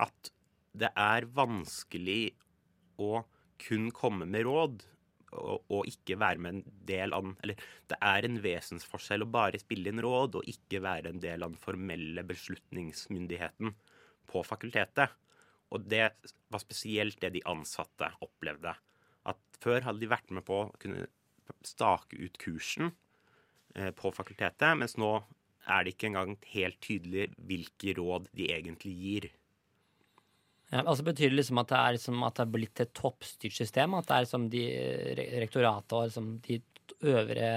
At 0.01 0.33
det 0.79 0.89
er 0.97 1.29
vanskelig 1.37 2.33
å 2.99 3.23
kun 3.59 3.91
komme 3.95 4.27
med 4.29 4.47
råd 4.47 4.83
og, 5.37 5.65
og 5.69 5.89
ikke 5.91 6.17
være 6.21 6.41
med 6.43 6.55
en 6.55 6.77
del 6.89 7.13
av 7.13 7.27
den 7.27 7.35
Eller 7.45 7.65
det 7.91 7.99
er 8.11 8.27
en 8.27 8.39
vesensforskjell 8.45 9.27
å 9.27 9.31
bare 9.33 9.61
spille 9.61 9.93
inn 9.93 10.03
råd 10.05 10.39
og 10.41 10.51
ikke 10.51 10.81
være 10.85 11.13
en 11.13 11.23
del 11.23 11.45
av 11.45 11.53
den 11.53 11.63
formelle 11.63 12.25
beslutningsmyndigheten 12.29 13.75
på 14.29 14.45
fakultetet. 14.45 15.15
Og 15.73 15.85
det 15.85 16.07
var 16.49 16.63
spesielt 16.63 17.21
det 17.21 17.35
de 17.37 17.45
ansatte 17.49 18.09
opplevde. 18.25 18.73
At 19.29 19.61
før 19.61 19.85
hadde 19.85 20.01
de 20.01 20.11
vært 20.11 20.33
med 20.33 20.47
på 20.49 20.63
å 20.65 20.71
kunne 20.81 21.09
stake 21.65 22.17
ut 22.17 22.39
kursen 22.41 22.93
eh, 23.75 23.91
på 23.97 24.13
fakultetet, 24.15 24.77
mens 24.81 24.97
nå 25.01 25.13
er 25.69 25.85
det 25.85 25.95
ikke 25.95 26.09
engang 26.11 26.37
helt 26.55 26.81
tydelig 26.85 27.29
hvilke 27.49 27.97
råd 27.99 28.31
de 28.37 28.49
egentlig 28.55 28.95
gir. 28.97 29.29
Ja, 30.69 30.83
altså 30.85 31.05
Betyr 31.07 31.31
det 31.33 31.39
liksom 31.39 31.61
at 31.63 31.71
det 31.71 31.79
er, 31.79 31.95
liksom 31.97 32.25
at 32.27 32.37
det 32.37 32.45
er 32.45 32.53
blitt 32.53 32.81
et 32.85 32.91
toppstyrt 32.97 33.57
system? 33.57 33.95
At 33.97 34.09
det 34.11 34.17
er 34.17 34.27
liksom 34.27 34.49
de 34.53 34.65
re- 35.17 35.29
rektoratet 35.45 35.95
og 35.97 36.09
liksom 36.11 36.27
de 36.45 36.59
øvre 37.09 37.49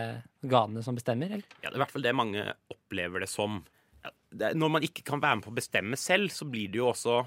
organene 0.45 0.83
som 0.85 0.95
bestemmer? 0.95 1.33
Eller? 1.35 1.57
Ja, 1.59 1.69
Det 1.69 1.73
er 1.73 1.79
i 1.79 1.83
hvert 1.83 1.91
fall 1.95 2.05
det 2.07 2.15
mange 2.15 2.45
opplever 2.71 3.23
det 3.25 3.29
som. 3.31 3.59
Ja, 4.05 4.13
det 4.31 4.53
når 4.55 4.73
man 4.77 4.87
ikke 4.87 5.03
kan 5.07 5.21
være 5.23 5.39
med 5.41 5.47
på 5.47 5.51
å 5.51 5.59
bestemme 5.59 5.99
selv, 5.99 6.31
så 6.31 6.47
blir 6.47 6.71
det 6.71 6.79
jo 6.81 6.87
også 6.93 7.19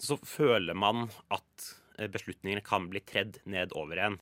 Så 0.00 0.16
føler 0.24 0.74
man 0.78 1.10
at 1.28 1.64
eh, 1.98 2.08
beslutningene 2.08 2.62
kan 2.64 2.88
bli 2.88 3.00
tredd 3.04 3.40
ned 3.44 3.74
over 3.76 3.98
en. 4.00 4.18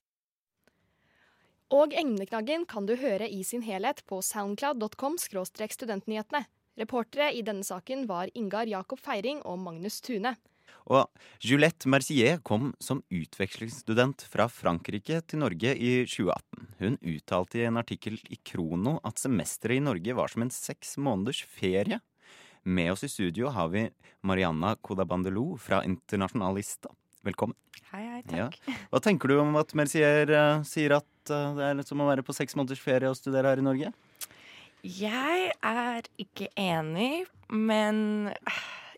Og 1.71 1.93
Emneknaggen 1.93 2.65
kan 2.65 2.87
du 2.89 2.95
høre 2.97 3.29
i 3.29 3.43
sin 3.45 3.61
helhet 3.61 4.01
på 4.09 4.19
soundcloud.com 4.25 5.19
studentnyhetene. 5.21 6.47
Reportere 6.79 7.33
i 7.35 7.41
denne 7.43 7.65
saken 7.67 8.05
var 8.07 8.29
Ingar 8.39 8.69
Jakob 8.69 9.01
Feiring 9.03 9.41
og 9.43 9.59
Magnus 9.59 9.99
Tune. 10.05 10.31
Og 10.89 11.09
Juliette 11.43 11.89
Mercier 11.91 12.39
kom 12.45 12.71
som 12.81 13.01
utvekslingsstudent 13.13 14.23
fra 14.31 14.47
Frankrike 14.49 15.19
til 15.27 15.41
Norge 15.43 15.73
i 15.75 15.91
2018. 16.07 16.69
Hun 16.79 16.95
uttalte 17.03 17.59
i 17.59 17.65
en 17.67 17.81
artikkel 17.81 18.15
i 18.31 18.39
Krono 18.47 18.95
at 19.05 19.19
semesteret 19.21 19.77
i 19.77 19.83
Norge 19.83 20.15
var 20.17 20.31
som 20.31 20.45
en 20.45 20.53
seks 20.53 20.95
måneders 21.01 21.43
ferie. 21.43 21.99
Med 22.63 22.93
oss 22.93 23.03
i 23.03 23.11
studio 23.11 23.51
har 23.53 23.69
vi 23.73 23.85
Marianna 24.23 24.75
Kodabandelo 24.81 25.57
fra 25.59 25.83
Internasjonalista. 25.87 26.93
Velkommen. 27.27 27.57
Hei, 27.91 28.05
hei, 28.05 28.23
Ja. 28.31 28.47
takk. 28.47 28.59
Hva 28.89 29.01
tenker 29.03 29.27
du 29.27 29.39
om 29.41 29.55
at 29.59 29.73
Mercier 29.75 30.31
uh, 30.31 30.63
sier 30.63 30.95
at 30.95 31.33
uh, 31.33 31.55
det 31.57 31.65
er 31.65 31.75
litt 31.75 31.91
som 31.91 31.99
å 31.99 32.07
være 32.07 32.23
på 32.23 32.35
seks 32.35 32.55
måneders 32.55 32.79
ferie 32.79 33.09
og 33.09 33.17
studere 33.19 33.51
her 33.51 33.59
i 33.59 33.65
Norge? 33.65 33.91
Jeg 34.83 35.51
er 35.65 36.05
ikke 36.21 36.47
enig, 36.59 37.25
men 37.51 38.29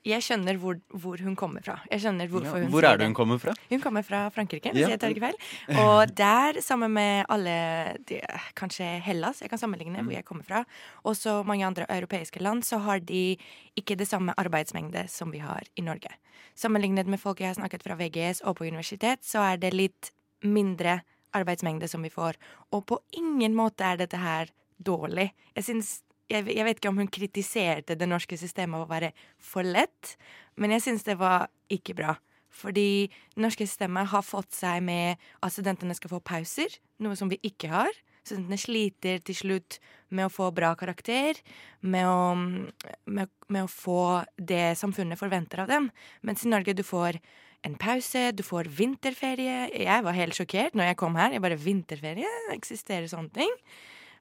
jeg 0.05 0.23
skjønner 0.25 0.57
hvor, 0.57 0.77
hvor 0.97 1.21
hun 1.21 1.35
kommer 1.37 1.61
fra. 1.65 1.75
Jeg 1.91 2.01
skjønner 2.03 2.29
hvorfor 2.29 2.57
Ja, 2.57 2.63
hun 2.65 2.71
Hvor 2.73 2.85
er 2.89 2.97
det 2.97 3.05
hun 3.05 3.13
kommer 3.17 3.37
fra? 3.41 3.53
Hun 3.69 3.81
kommer 3.81 4.01
fra 4.05 4.29
Frankrike, 4.33 4.71
hvis 4.73 4.81
Ja. 4.81 4.89
jeg 4.93 4.99
tar 4.99 5.09
ikke 5.13 5.21
feil. 5.27 5.37
Og 5.83 6.13
der, 6.17 6.59
sammen 6.61 6.93
med 6.93 7.25
alle 7.29 7.97
de, 8.09 8.19
Kanskje 8.57 8.99
Hellas, 9.01 9.41
jeg 9.41 9.49
kan 9.49 9.59
sammenligne 9.61 10.01
Mm. 10.01 10.05
hvor 10.07 10.13
jeg 10.13 10.25
kommer 10.25 10.43
fra, 10.43 10.63
og 11.03 11.15
så 11.15 11.43
mange 11.45 11.65
andre 11.65 11.85
europeiske 11.89 12.41
land, 12.41 12.63
så 12.63 12.77
har 12.81 12.99
de 12.99 13.37
ikke 13.77 13.95
det 13.97 14.07
samme 14.07 14.33
arbeidsmengde 14.37 15.07
som 15.09 15.31
vi 15.31 15.37
har 15.39 15.61
i 15.77 15.81
Norge. 15.81 16.09
Sammenlignet 16.55 17.05
med 17.07 17.19
folk 17.19 17.39
jeg 17.39 17.47
har 17.53 17.55
snakket 17.61 17.83
fra 17.83 17.95
VGS 17.95 18.41
og 18.43 18.57
på 18.57 18.65
universitet, 18.67 19.19
så 19.23 19.39
er 19.53 19.57
det 19.57 19.73
litt 19.73 20.11
mindre 20.43 21.01
arbeidsmengde 21.33 21.87
som 21.87 22.01
vi 22.01 22.09
får. 22.09 22.35
Og 22.73 22.85
på 22.85 22.97
ingen 23.13 23.53
måte 23.55 23.81
er 23.85 23.97
dette 23.97 24.17
her 24.17 24.49
dårlig. 24.83 25.29
Jeg 25.55 25.67
synes, 25.67 25.93
jeg, 26.31 26.47
jeg 26.47 26.65
vet 26.67 26.79
ikke 26.79 26.91
om 26.91 26.99
hun 27.01 27.11
kritiserte 27.11 27.97
det 27.99 28.09
norske 28.09 28.37
systemet 28.39 28.83
å 28.83 28.89
være 28.89 29.11
for 29.41 29.67
lett, 29.67 30.15
men 30.59 30.75
jeg 30.75 30.85
syns 30.87 31.07
det 31.07 31.17
var 31.21 31.49
ikke 31.71 31.95
bra. 31.97 32.15
Fordi 32.51 33.07
det 33.07 33.41
norske 33.41 33.65
systemet 33.67 34.11
har 34.11 34.25
fått 34.27 34.51
seg 34.55 34.81
med 34.83 35.19
at 35.39 35.53
studentene 35.53 35.95
skal 35.95 36.11
få 36.11 36.23
pauser, 36.23 36.73
noe 37.03 37.15
som 37.19 37.31
vi 37.31 37.39
ikke 37.47 37.71
har. 37.71 38.01
Studentene 38.21 38.59
sliter 38.59 39.21
til 39.25 39.37
slutt 39.37 39.79
med 40.13 40.27
å 40.27 40.33
få 40.33 40.51
bra 40.53 40.73
karakter, 40.77 41.39
med 41.81 42.05
å, 42.05 42.35
med, 42.35 43.31
med 43.47 43.63
å 43.63 43.71
få 43.71 44.21
det 44.37 44.75
samfunnet 44.77 45.19
forventer 45.19 45.63
av 45.63 45.71
dem. 45.71 45.87
Mens 46.27 46.43
i 46.45 46.51
Norge 46.51 46.75
du 46.77 46.83
får 46.85 47.17
en 47.65 47.77
pause, 47.81 48.29
du 48.33 48.43
får 48.45 48.69
vinterferie. 48.77 49.71
Jeg 49.73 50.05
var 50.05 50.17
helt 50.17 50.37
sjokkert 50.37 50.77
når 50.77 50.91
jeg 50.91 50.99
kom 51.01 51.17
her. 51.17 51.33
Jeg 51.33 51.43
bare 51.43 51.59
Vinterferie? 51.61 52.29
Eksisterer 52.53 53.09
sånne 53.09 53.33
ting? 53.35 53.57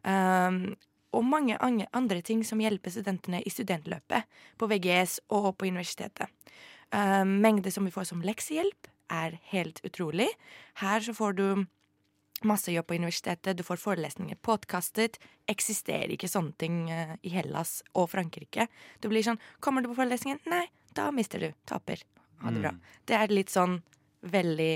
Um, 0.04 0.76
og 1.16 1.26
mange 1.26 1.56
andre, 1.58 2.20
ting 2.22 2.44
som 2.46 2.60
hjelper 2.62 2.92
studentene 2.94 3.40
i 3.42 3.50
studentløpet 3.50 4.28
på 4.58 4.68
VGS 4.70 5.18
og 5.34 5.56
på 5.58 5.66
universitetet. 5.66 6.30
Um, 6.94 7.40
mengde 7.42 7.72
som 7.74 7.86
vi 7.86 7.94
får 7.94 8.10
som 8.10 8.22
leksehjelp, 8.22 8.90
er 9.10 9.40
helt 9.50 9.80
utrolig. 9.82 10.28
Her 10.78 11.02
så 11.02 11.14
får 11.14 11.32
du 11.38 11.46
masse 12.46 12.72
jobb 12.72 12.86
på 12.86 12.94
universitetet, 12.94 13.56
du 13.56 13.64
får 13.66 13.80
forelesninger 13.82 14.38
podkastet. 14.44 15.18
Eksisterer 15.50 16.14
ikke 16.14 16.30
sånne 16.30 16.54
ting 16.60 16.84
eh, 16.94 17.16
i 17.26 17.34
Hellas 17.34 17.80
og 17.92 18.10
Frankrike. 18.14 18.68
Du 19.02 19.10
blir 19.10 19.26
sånn 19.26 19.40
Kommer 19.60 19.82
du 19.82 19.90
på 19.90 19.98
forelesningen? 19.98 20.40
Nei, 20.48 20.64
da 20.96 21.10
mister 21.14 21.42
du. 21.42 21.50
Taper. 21.68 22.04
Ha 22.40 22.54
det 22.54 22.62
bra. 22.62 22.72
Det 23.04 23.18
er 23.18 23.34
litt 23.34 23.52
sånn 23.52 23.80
veldig 24.24 24.72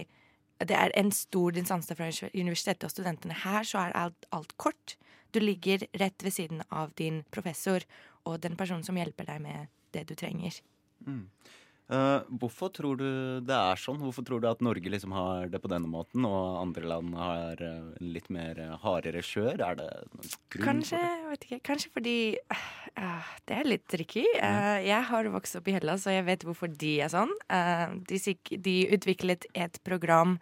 Det 0.58 0.76
er 0.78 0.94
en 0.94 1.10
stor 1.14 1.54
distanse 1.56 1.96
fra 1.98 2.10
universitetet 2.34 2.86
og 2.86 2.92
studentene. 2.92 3.36
Her 3.44 3.66
så 3.66 3.80
er 3.82 3.96
alt, 3.98 4.28
alt 4.30 4.54
kort. 4.56 4.96
Du 5.34 5.40
ligger 5.42 5.82
rett 5.98 6.22
ved 6.22 6.32
siden 6.36 6.62
av 6.70 6.94
din 6.98 7.24
professor 7.34 7.82
og 8.24 8.38
den 8.40 8.56
personen 8.56 8.86
som 8.86 8.96
hjelper 8.96 9.26
deg 9.28 9.42
med 9.42 9.72
det 9.94 10.06
du 10.08 10.14
trenger. 10.18 10.60
Eh, 11.92 12.20
hvorfor 12.40 12.70
tror 12.72 12.96
du 12.96 13.08
det 13.44 13.56
er 13.56 13.80
sånn? 13.80 13.98
Hvorfor 14.00 14.24
tror 14.24 14.40
du 14.40 14.46
at 14.48 14.62
Norge 14.64 14.88
liksom 14.88 15.12
har 15.12 15.50
det 15.52 15.60
på 15.60 15.68
denne 15.68 15.90
måten, 15.90 16.24
og 16.24 16.62
andre 16.62 16.86
land 16.88 17.16
har 17.18 17.60
uh, 17.60 17.90
litt 18.00 18.30
mer 18.32 18.60
eh, 18.62 18.76
hardere 18.80 19.20
skjør? 19.24 19.60
Er 19.60 19.76
det 19.82 19.88
noen 20.14 20.32
grunn 20.54 20.64
Kanskje, 20.70 21.02
vet 21.34 21.46
ikke, 21.48 21.62
kanskje 21.70 21.92
fordi 21.94 22.18
uh, 23.00 23.32
Det 23.48 23.56
er 23.58 23.70
litt 23.70 23.86
tricky. 23.90 24.26
Uh, 24.38 24.78
jeg 24.84 25.00
har 25.10 25.32
vokst 25.34 25.58
opp 25.58 25.68
i 25.68 25.76
Hellas, 25.76 26.06
og 26.08 26.16
jeg 26.16 26.26
vet 26.28 26.46
hvorfor 26.46 26.70
de 26.70 26.94
er 27.04 27.12
sånn. 27.12 27.32
Uh, 27.50 27.98
de, 28.08 28.20
de 28.68 28.78
utviklet 28.96 29.48
et 29.54 29.82
program 29.86 30.38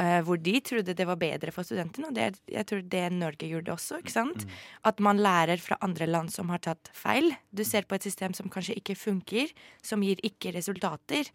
eh, 0.00 0.20
hvor 0.26 0.38
de 0.40 0.54
trodde 0.64 0.94
det 0.96 1.06
var 1.06 1.18
bedre 1.20 1.52
for 1.54 1.66
studentene, 1.66 2.08
og 2.10 2.16
det, 2.16 2.40
jeg 2.50 2.66
tror 2.68 2.82
det 2.90 3.04
Norge 3.14 3.48
gjorde 3.48 3.74
også. 3.74 4.00
ikke 4.02 4.14
sant? 4.14 4.46
At 4.86 5.00
man 5.04 5.20
lærer 5.22 5.60
fra 5.62 5.78
andre 5.84 6.08
land 6.08 6.32
som 6.34 6.50
har 6.52 6.62
tatt 6.64 6.90
feil. 6.96 7.32
Du 7.50 7.64
ser 7.64 7.86
på 7.88 7.96
et 7.98 8.06
system 8.06 8.34
som 8.34 8.50
kanskje 8.52 8.76
ikke 8.80 8.98
funker, 8.98 9.52
som 9.82 10.02
gir 10.04 10.20
ikke 10.26 10.54
resultater. 10.56 11.30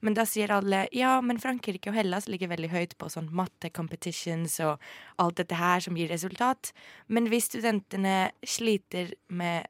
Men 0.00 0.16
da 0.16 0.24
sier 0.28 0.52
alle 0.54 0.86
ja, 0.96 1.18
men 1.20 1.40
Frankrike 1.42 1.90
og 1.90 1.98
Hellas 1.98 2.28
ligger 2.30 2.52
veldig 2.52 2.72
høyt 2.72 2.96
på 2.98 3.10
sånn 3.12 3.28
matte 3.36 3.70
competitions 3.74 4.56
og 4.64 4.80
alt 5.20 5.40
dette 5.40 5.58
her 5.58 5.84
som 5.84 5.98
gir 5.98 6.08
resultat. 6.12 6.72
Men 7.08 7.28
hvis 7.28 7.50
studentene 7.50 8.30
sliter 8.48 9.14
med 9.28 9.68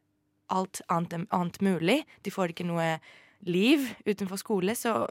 alt 0.49 0.81
annet, 0.89 1.27
annet 1.35 1.61
mulig, 1.61 2.03
de 2.25 2.33
får 2.33 2.55
ikke 2.55 2.69
noe 2.69 2.97
liv 3.47 3.85
utenfor 4.09 4.41
skole, 4.41 4.75
så 4.79 5.05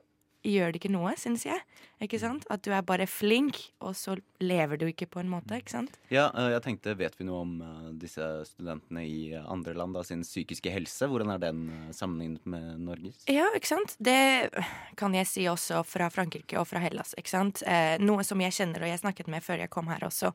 gjør 0.47 0.71
det 0.71 0.79
ikke 0.79 0.91
noe, 0.93 1.11
syns 1.19 1.43
jeg. 1.47 1.59
Ikke 2.03 2.19
sant? 2.21 2.45
At 2.53 2.61
du 2.65 2.69
er 2.75 2.83
bare 2.85 3.07
flink, 3.09 3.57
og 3.83 3.95
så 3.97 4.15
lever 4.43 4.79
du 4.79 4.85
ikke 4.89 5.07
på 5.09 5.21
en 5.21 5.31
måte. 5.31 5.57
ikke 5.57 5.73
sant? 5.73 5.97
Ja, 6.13 6.27
eh, 6.29 6.51
jeg 6.53 6.63
tenkte, 6.63 6.93
Vet 6.97 7.17
vi 7.19 7.27
noe 7.27 7.41
om 7.43 7.55
eh, 7.65 7.89
disse 7.99 8.25
studentene 8.47 9.03
i 9.03 9.33
andre 9.39 9.73
land, 9.77 9.97
da, 9.97 10.05
sin 10.07 10.23
psykiske 10.25 10.71
helse? 10.71 11.09
Hvordan 11.09 11.33
er 11.33 11.41
den 11.41 11.65
eh, 11.73 11.89
sammenlignet 11.97 12.45
med 12.45 12.85
Norges? 12.85 13.25
Ja, 13.31 13.49
ikke 13.57 13.71
sant? 13.71 13.97
Det 13.99 14.53
kan 14.99 15.17
jeg 15.17 15.29
si 15.29 15.47
også 15.49 15.81
fra 15.87 16.11
Frankrike 16.13 16.59
og 16.61 16.69
fra 16.69 16.83
Hellas. 16.85 17.15
ikke 17.17 17.33
sant? 17.33 17.65
Eh, 17.65 17.97
noe 18.03 18.25
som 18.27 18.41
jeg 18.43 18.55
kjenner 18.55 18.85
og 18.85 18.93
jeg 18.93 19.03
snakket 19.03 19.33
med 19.33 19.45
før 19.45 19.65
jeg 19.65 19.73
kom 19.73 19.91
her 19.91 20.05
også. 20.07 20.31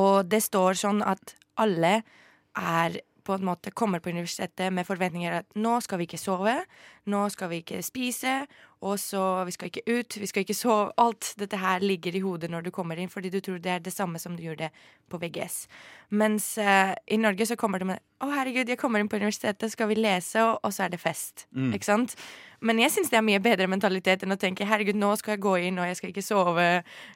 Og 0.00 0.24
det 0.26 0.42
står 0.48 0.80
sånn 0.80 1.04
at 1.06 1.36
alle 1.60 2.00
er 2.58 3.00
på 3.22 3.36
en 3.36 3.46
måte 3.46 3.70
kommer 3.70 4.02
på 4.02 4.10
universitetet 4.10 4.72
med 4.74 4.86
forventninger 4.86 5.38
at 5.38 5.58
nå 5.58 5.76
skal 5.84 6.00
vi 6.00 6.08
ikke 6.08 6.20
sove, 6.20 6.56
nå 7.06 7.22
skal 7.30 7.52
vi 7.52 7.62
ikke 7.62 7.82
spise, 7.86 8.40
Og 8.82 8.98
så 9.00 9.44
Vi 9.44 9.54
skal 9.54 9.70
ikke 9.70 9.82
ut, 9.86 10.16
vi 10.20 10.26
skal 10.26 10.42
ikke 10.42 10.58
sove. 10.58 10.90
Alt 10.98 11.34
dette 11.38 11.58
her 11.58 11.80
ligger 11.80 12.16
i 12.16 12.22
hodet 12.22 12.50
når 12.50 12.66
du 12.66 12.70
kommer 12.74 12.98
inn, 12.98 13.10
fordi 13.10 13.30
du 13.30 13.40
tror 13.40 13.60
det 13.62 13.70
er 13.70 13.82
det 13.82 13.92
samme 13.92 14.18
som 14.18 14.36
du 14.36 14.42
gjorde 14.42 14.70
på 15.10 15.18
VGS. 15.22 15.66
Mens 16.10 16.58
uh, 16.58 16.94
i 17.06 17.16
Norge 17.16 17.46
så 17.46 17.56
kommer 17.56 17.78
det 17.78 17.86
med 17.92 18.02
Å, 18.22 18.28
herregud, 18.30 18.68
jeg 18.68 18.78
kommer 18.78 19.02
inn 19.02 19.08
på 19.10 19.18
universitetet, 19.18 19.72
skal 19.72 19.88
vi 19.90 19.96
lese, 19.98 20.42
og, 20.44 20.60
og 20.62 20.74
så 20.74 20.84
er 20.84 20.92
det 20.92 21.00
fest. 21.02 21.48
Mm. 21.50 21.72
Ikke 21.74 21.88
sant? 21.88 22.14
Men 22.62 22.78
jeg 22.78 22.92
syns 22.94 23.10
det 23.10 23.18
er 23.18 23.24
mye 23.26 23.40
bedre 23.42 23.66
mentalitet 23.66 24.22
enn 24.22 24.34
å 24.34 24.38
tenke 24.38 24.66
herregud, 24.68 24.98
nå 24.98 25.10
skal 25.18 25.34
jeg 25.34 25.42
gå 25.42 25.56
inn, 25.66 25.80
og 25.82 25.88
jeg 25.90 25.98
skal 25.98 26.12
ikke 26.12 26.22
sove, 26.22 26.66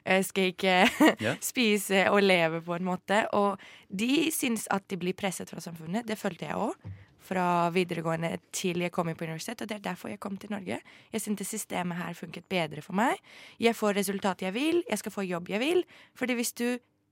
jeg 0.03 0.25
skal 0.27 0.51
ikke 0.51 0.75
yeah. 1.23 1.39
spise 1.39 2.09
og 2.11 2.19
leve 2.25 2.59
på 2.65 2.75
en 2.75 2.87
måte. 2.87 3.21
Og 3.39 3.55
de 3.87 4.27
syns 4.35 4.67
at 4.75 4.83
de 4.91 4.99
blir 4.99 5.15
presset 5.15 5.47
fra 5.51 5.63
samfunnet. 5.63 6.07
Det 6.07 6.19
følte 6.19 6.49
jeg 6.49 6.59
òg. 6.59 6.91
Fra 7.27 7.67
videregående 7.75 8.37
til 8.55 8.79
jeg 8.85 8.93
kom 8.95 9.09
inn 9.11 9.17
på 9.19 9.25
universitet, 9.27 9.61
og 9.61 9.67
det 9.67 9.79
er 9.79 9.87
derfor 9.89 10.13
jeg 10.13 10.21
kom 10.23 10.37
til 10.39 10.53
Norge. 10.53 10.79
Jeg 11.11 11.23
syntes 11.23 11.51
systemet 11.51 11.99
her 11.99 12.15
funket 12.15 12.47
bedre 12.47 12.83
for 12.85 12.95
meg. 12.95 13.19
Jeg 13.59 13.75
får 13.75 13.97
resultat 13.99 14.45
jeg 14.45 14.55
vil, 14.55 14.83
jeg 14.87 15.01
skal 15.01 15.15
få 15.15 15.25
jobb 15.27 15.51
jeg 15.51 15.59
vil. 15.63 15.83
Fordi 16.15 16.37
hvis 16.39 16.53
du 16.55 16.67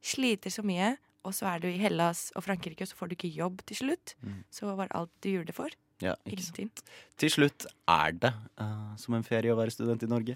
sliter 0.05 0.53
så 0.53 0.63
mye, 0.63 0.93
og 1.25 1.34
så 1.34 1.50
er 1.50 1.63
du 1.63 1.67
i 1.67 1.79
Hellas 1.81 2.29
og 2.38 2.45
Frankrike, 2.45 2.86
og 2.86 2.91
så 2.91 2.98
får 3.00 3.12
du 3.12 3.17
ikke 3.17 3.34
jobb 3.34 3.63
til 3.65 3.81
slutt, 3.81 4.15
så 4.53 4.75
var 4.77 4.93
alt 4.95 5.12
du 5.24 5.31
gjorde 5.34 5.51
det 5.51 5.57
for. 5.57 5.74
Ja, 6.03 6.13
ikke 6.27 6.43
sant. 6.43 6.60
Ingenting. 6.60 6.72
Til 7.17 7.31
slutt, 7.31 7.65
er 7.88 8.12
det 8.12 8.34
uh, 8.62 8.91
som 9.00 9.15
en 9.15 9.24
ferie 9.24 9.53
å 9.53 9.60
være 9.60 9.74
student 9.74 10.03
i 10.03 10.12
Norge? 10.12 10.36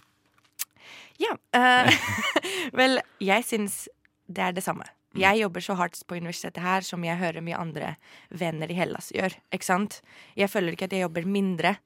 Ja. 1.19 1.35
Uh, 1.55 1.91
vel, 2.79 3.01
jeg 3.21 3.45
syns 3.47 3.83
det 4.29 4.45
er 4.45 4.55
det 4.55 4.63
samme. 4.65 4.87
Jeg 5.17 5.39
jobber 5.41 5.63
så 5.65 5.73
hardt 5.79 5.97
på 6.05 6.19
universitetet 6.19 6.61
her 6.61 6.85
som 6.85 7.03
jeg 7.05 7.17
hører 7.17 7.41
mye 7.41 7.57
andre 7.57 7.93
venner 8.29 8.69
i 8.69 8.77
Hellas 8.77 9.09
gjør. 9.15 9.33
Ikke 9.55 9.65
sant? 9.65 10.01
Jeg 10.37 10.51
føler 10.53 10.75
ikke 10.75 10.89
at 10.89 10.93
jeg 10.93 11.07
jobber 11.07 11.25
mindre. 11.25 11.77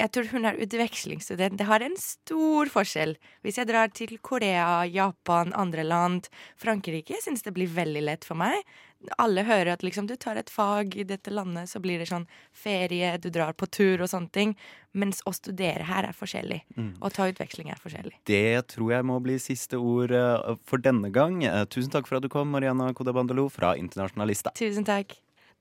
Jeg 0.00 0.08
tror 0.08 0.30
hun 0.32 0.48
er 0.48 0.56
utvekslingsstudent. 0.56 1.58
Det 1.60 1.66
har 1.68 1.84
en 1.84 1.98
stor 2.00 2.70
forskjell. 2.72 3.12
Hvis 3.44 3.58
jeg 3.60 3.68
drar 3.68 3.92
til 3.92 4.16
Korea, 4.24 4.86
Japan, 4.88 5.52
andre 5.52 5.84
land, 5.84 6.30
Frankrike, 6.56 7.20
syns 7.20 7.44
det 7.44 7.52
blir 7.52 7.68
veldig 7.68 8.06
lett 8.08 8.24
for 8.24 8.40
meg. 8.40 8.56
Alle 9.18 9.42
hører 9.46 9.72
at 9.74 9.82
liksom, 9.82 10.06
du 10.06 10.14
tar 10.20 10.38
et 10.38 10.50
fag 10.50 10.94
i 10.96 11.04
dette 11.08 11.32
landet, 11.34 11.70
så 11.70 11.80
blir 11.82 11.98
det 12.02 12.08
sånn 12.10 12.28
ferie, 12.54 13.16
du 13.18 13.30
drar 13.34 13.56
på 13.58 13.66
tur 13.66 14.02
og 14.02 14.10
sånne 14.12 14.30
ting. 14.34 14.54
Mens 14.92 15.22
å 15.26 15.32
studere 15.34 15.86
her 15.88 16.06
er 16.08 16.16
forskjellig. 16.16 16.60
Å 17.00 17.10
ta 17.10 17.26
utveksling 17.30 17.70
er 17.72 17.80
forskjellig. 17.82 18.14
Det 18.28 18.68
tror 18.74 18.92
jeg 18.92 19.08
må 19.08 19.18
bli 19.24 19.38
siste 19.42 19.80
ord 19.80 20.12
eh, 20.12 20.54
for 20.68 20.82
denne 20.84 21.08
gang. 21.14 21.42
Eh, 21.48 21.64
Tusen 21.72 21.92
takk 21.92 22.08
for 22.08 22.20
at 22.20 22.26
du 22.26 22.30
kom, 22.32 22.52
Mariana 22.52 22.90
Kodabandolo 22.94 23.48
fra 23.52 23.74
Internasjonalista. 23.80 24.52
Tusen 24.58 24.86
takk. 24.88 25.16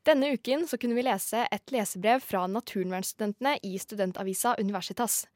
Denne 0.07 0.31
uken 0.33 0.65
så 0.67 0.79
kunne 0.81 0.97
vi 0.97 1.05
lese 1.05 1.45
et 1.53 1.71
lesebrev 1.73 2.23
fra 2.25 2.47
naturvernstudentene 2.49 3.59
i 3.63 3.77
studentavisa 3.79 4.55
Universitas. 4.59 5.27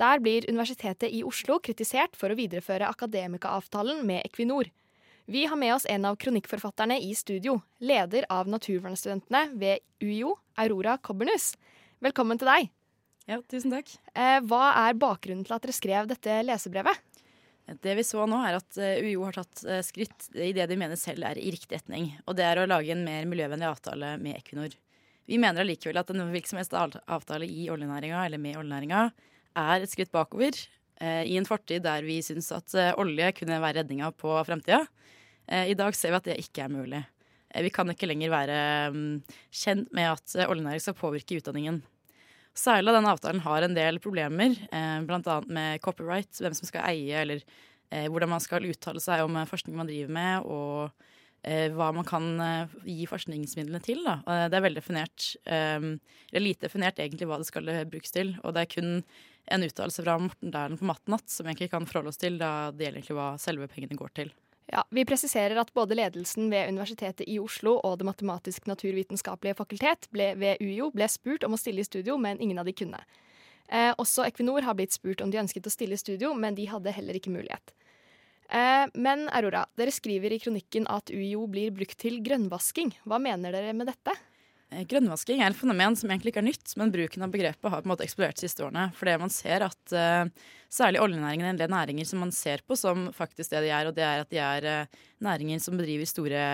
Der 0.00 0.18
blir 0.18 0.48
Universitetet 0.48 1.12
i 1.12 1.20
Oslo 1.22 1.60
kritisert 1.62 2.16
for 2.18 2.32
å 2.32 2.38
videreføre 2.38 2.88
akademikaavtalen 2.88 4.00
med 4.08 4.24
Equinor. 4.24 4.72
Vi 5.26 5.46
har 5.46 5.56
med 5.56 5.74
oss 5.74 5.86
en 5.88 6.04
av 6.04 6.16
kronikkforfatterne 6.16 6.98
i 7.00 7.14
studio, 7.14 7.60
leder 7.78 8.26
av 8.28 8.48
naturvernstudentene 8.48 9.54
ved 9.56 9.80
UiO, 10.04 10.34
Aurora 10.60 10.98
Kobbernus. 11.00 11.54
Velkommen 12.04 12.36
til 12.36 12.50
deg. 12.50 12.68
Ja, 13.24 13.38
tusen 13.48 13.72
takk. 13.72 13.88
Eh, 14.12 14.42
hva 14.44 14.66
er 14.82 14.98
bakgrunnen 15.00 15.46
til 15.48 15.56
at 15.56 15.64
dere 15.64 15.72
skrev 15.72 16.10
dette 16.10 16.36
lesebrevet? 16.44 17.00
Det 17.80 17.96
vi 17.96 18.04
så 18.04 18.26
nå, 18.28 18.42
er 18.44 18.58
at 18.58 18.76
eh, 18.76 19.00
UiO 19.00 19.24
har 19.24 19.38
tatt 19.38 19.64
eh, 19.64 19.80
skritt 19.86 20.28
i 20.36 20.50
det 20.52 20.68
de 20.68 20.76
mener 20.76 21.00
selv 21.00 21.24
er 21.24 21.40
i 21.40 21.48
riktig 21.56 21.78
retning. 21.78 22.10
Og 22.28 22.36
det 22.36 22.44
er 22.44 22.60
å 22.60 22.68
lage 22.68 22.92
en 22.92 23.06
mer 23.08 23.24
miljøvennlig 23.30 23.70
avtale 23.70 24.18
med 24.20 24.36
Equinor. 24.42 24.76
Vi 25.24 25.40
mener 25.40 25.64
allikevel 25.64 26.04
at 26.04 26.12
en 26.12 26.26
hvilken 26.34 26.52
som 26.52 26.60
helst 26.60 26.76
avtale 26.76 27.48
i 27.48 27.70
oljenæringa 27.72 28.26
eller 28.26 28.44
med 28.44 28.60
oljenæringa 28.60 29.06
er 29.56 29.80
et 29.80 29.96
skritt 29.96 30.12
bakover 30.12 30.52
i 31.02 31.34
en 31.38 31.48
fortid 31.48 31.82
der 31.84 32.04
vi 32.06 32.20
syns 32.22 32.52
at 32.54 32.74
eh, 32.78 32.92
olje 33.00 33.32
kunne 33.40 33.58
være 33.62 33.80
redninga 33.80 34.12
på 34.14 34.36
framtida. 34.46 34.84
Eh, 35.48 35.70
I 35.72 35.78
dag 35.78 35.96
ser 35.96 36.14
vi 36.14 36.20
at 36.20 36.28
det 36.28 36.38
ikke 36.42 36.64
er 36.64 36.72
mulig. 36.72 37.02
Eh, 37.54 37.62
vi 37.64 37.72
kan 37.74 37.90
ikke 37.90 38.08
lenger 38.08 38.32
være 38.32 38.60
mm, 38.94 39.10
kjent 39.62 39.92
med 39.96 40.12
at 40.14 40.36
eh, 40.38 40.50
oljenæring 40.50 40.82
skal 40.82 40.98
påvirke 40.98 41.38
utdanningen. 41.40 41.82
Særlig 42.54 42.92
av 42.92 43.00
denne 43.00 43.14
avtalen 43.14 43.42
har 43.42 43.66
en 43.66 43.74
del 43.76 43.98
problemer, 44.02 44.54
eh, 44.70 45.00
bl.a. 45.06 45.40
med 45.46 45.82
copyright, 45.82 46.30
hvem 46.38 46.54
som 46.54 46.70
skal 46.70 46.86
eie, 46.92 47.24
eller 47.24 47.42
eh, 47.90 48.06
hvordan 48.06 48.30
man 48.36 48.42
skal 48.42 48.66
uttale 48.70 49.02
seg 49.02 49.24
om 49.26 49.36
eh, 49.40 49.48
forskning 49.50 49.76
man 49.78 49.90
driver 49.90 50.14
med, 50.14 50.46
og 50.46 51.10
eh, 51.42 51.68
hva 51.74 51.90
man 51.96 52.06
kan 52.08 52.30
eh, 52.40 52.78
gi 52.86 53.08
forskningsmidlene 53.10 53.82
til. 53.84 54.04
Da. 54.06 54.20
Eh, 54.22 54.46
det 54.52 54.58
er 54.58 54.66
veldig 54.68 54.82
definert, 54.82 55.30
eh, 55.44 55.90
eller 56.30 56.46
lite 56.46 56.68
definert 56.68 57.02
egentlig 57.02 57.30
hva 57.30 57.42
det 57.42 57.50
skal 57.50 57.74
eh, 57.74 57.86
brukes 57.90 58.14
til. 58.14 58.36
Og 58.44 58.54
det 58.54 58.64
er 58.64 58.74
kun 58.78 58.92
en 59.46 59.66
uttalelse 59.66 60.04
fra 60.04 60.16
Morten 60.18 60.52
Dæhlen 60.54 60.78
på 60.80 60.88
Mattenatt 60.88 61.28
som 61.30 61.44
vi 61.44 61.52
egentlig 61.52 61.70
kan 61.72 61.86
forholde 61.88 62.12
oss 62.14 62.20
til, 62.20 62.38
da 62.40 62.70
det 62.72 62.86
gjelder 62.86 63.00
egentlig 63.00 63.18
hva 63.18 63.28
selve 63.40 63.68
pengene 63.70 63.98
går 63.98 64.14
til. 64.20 64.32
Ja, 64.72 64.84
Vi 64.90 65.04
presiserer 65.04 65.58
at 65.60 65.72
både 65.76 65.94
ledelsen 65.94 66.48
ved 66.50 66.68
Universitetet 66.72 67.28
i 67.28 67.36
Oslo 67.38 67.76
og 67.84 67.98
Det 68.00 68.06
matematisk-naturvitenskapelige 68.08 69.58
fakultet 69.58 70.08
ble, 70.10 70.32
ved 70.40 70.62
UiO 70.64 70.88
ble 70.94 71.08
spurt 71.12 71.44
om 71.44 71.52
å 71.52 71.60
stille 71.60 71.84
i 71.84 71.88
studio, 71.88 72.16
men 72.16 72.40
ingen 72.40 72.58
av 72.58 72.64
de 72.64 72.72
kunne. 72.72 73.00
Eh, 73.68 73.92
også 73.98 74.24
Equinor 74.24 74.64
har 74.64 74.76
blitt 74.76 74.96
spurt 74.96 75.20
om 75.20 75.30
de 75.30 75.40
ønsket 75.40 75.68
å 75.68 75.72
stille 75.72 75.96
i 75.96 76.00
studio, 76.00 76.32
men 76.34 76.56
de 76.56 76.66
hadde 76.68 76.92
heller 76.96 77.16
ikke 77.20 77.32
mulighet. 77.32 77.74
Eh, 78.48 78.86
men 78.94 79.28
Aurora, 79.32 79.64
dere 79.76 79.92
skriver 79.92 80.32
i 80.32 80.40
kronikken 80.40 80.88
at 80.88 81.12
UiO 81.12 81.46
blir 81.50 81.72
brukt 81.72 81.98
til 82.00 82.20
grønnvasking. 82.24 82.92
Hva 83.04 83.20
mener 83.20 83.52
dere 83.52 83.76
med 83.76 83.88
dette? 83.92 84.16
Eh, 84.74 84.84
Grønnvasking 84.90 85.42
er 85.42 85.52
et 85.52 85.58
fenomen 85.58 85.96
som 85.98 86.10
egentlig 86.10 86.32
ikke 86.32 86.42
er 86.42 86.48
nytt, 86.48 86.74
men 86.80 86.92
bruken 86.94 87.24
av 87.24 87.32
begrepet 87.32 87.70
har 87.70 87.82
på 87.82 87.86
en 87.86 87.92
måte 87.92 88.04
eksplodert 88.06 88.38
de 88.38 88.46
siste 88.46 88.64
årene. 88.66 88.88
Fordi 88.98 89.14
man 89.22 89.32
ser 89.32 89.64
at 89.66 89.94
uh, 89.94 90.50
særlig 90.72 91.02
oljenæringen 91.04 91.46
er 91.46 91.54
en 91.54 91.60
del 91.60 91.72
næringer 91.72 92.08
som 92.08 92.22
man 92.24 92.34
ser 92.34 92.64
på 92.66 92.78
som 92.78 93.06
faktisk 93.14 93.54
det 93.54 93.64
de 93.66 93.72
er, 93.74 93.88
og 93.88 93.96
det 93.96 94.06
er 94.06 94.24
at 94.24 94.32
de 94.32 94.40
er 94.42 94.68
uh, 94.84 95.00
næringer 95.24 95.62
som 95.62 95.78
bedriver 95.78 96.08
store 96.10 96.44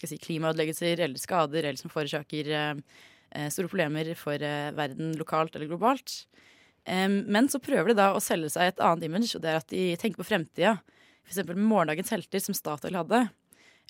si, 0.00 0.20
klimaødeleggelser 0.24 1.04
eller 1.04 1.20
skader, 1.20 1.64
eller 1.64 1.80
som 1.80 1.92
forårsaker 1.92 2.52
eh, 2.56 3.48
store 3.52 3.68
problemer 3.68 4.14
for 4.16 4.40
verden 4.74 5.12
lokalt 5.20 5.56
eller 5.56 5.68
globalt. 5.68 6.22
Um, 6.88 7.20
men 7.28 7.50
så 7.52 7.60
prøver 7.60 7.92
de 7.92 7.98
da 7.98 8.12
å 8.16 8.22
selge 8.24 8.48
seg 8.54 8.70
et 8.70 8.80
annet 8.80 9.04
image, 9.10 9.34
og 9.36 9.44
det 9.44 9.50
er 9.52 9.60
at 9.60 9.68
de 9.68 9.82
tenker 10.00 10.22
på 10.22 10.30
fremtida. 10.30 10.78
F.eks. 11.28 11.44
morgendagens 11.52 12.14
helter, 12.14 12.40
som 12.40 12.56
Statoil 12.56 12.96
hadde. 12.96 13.26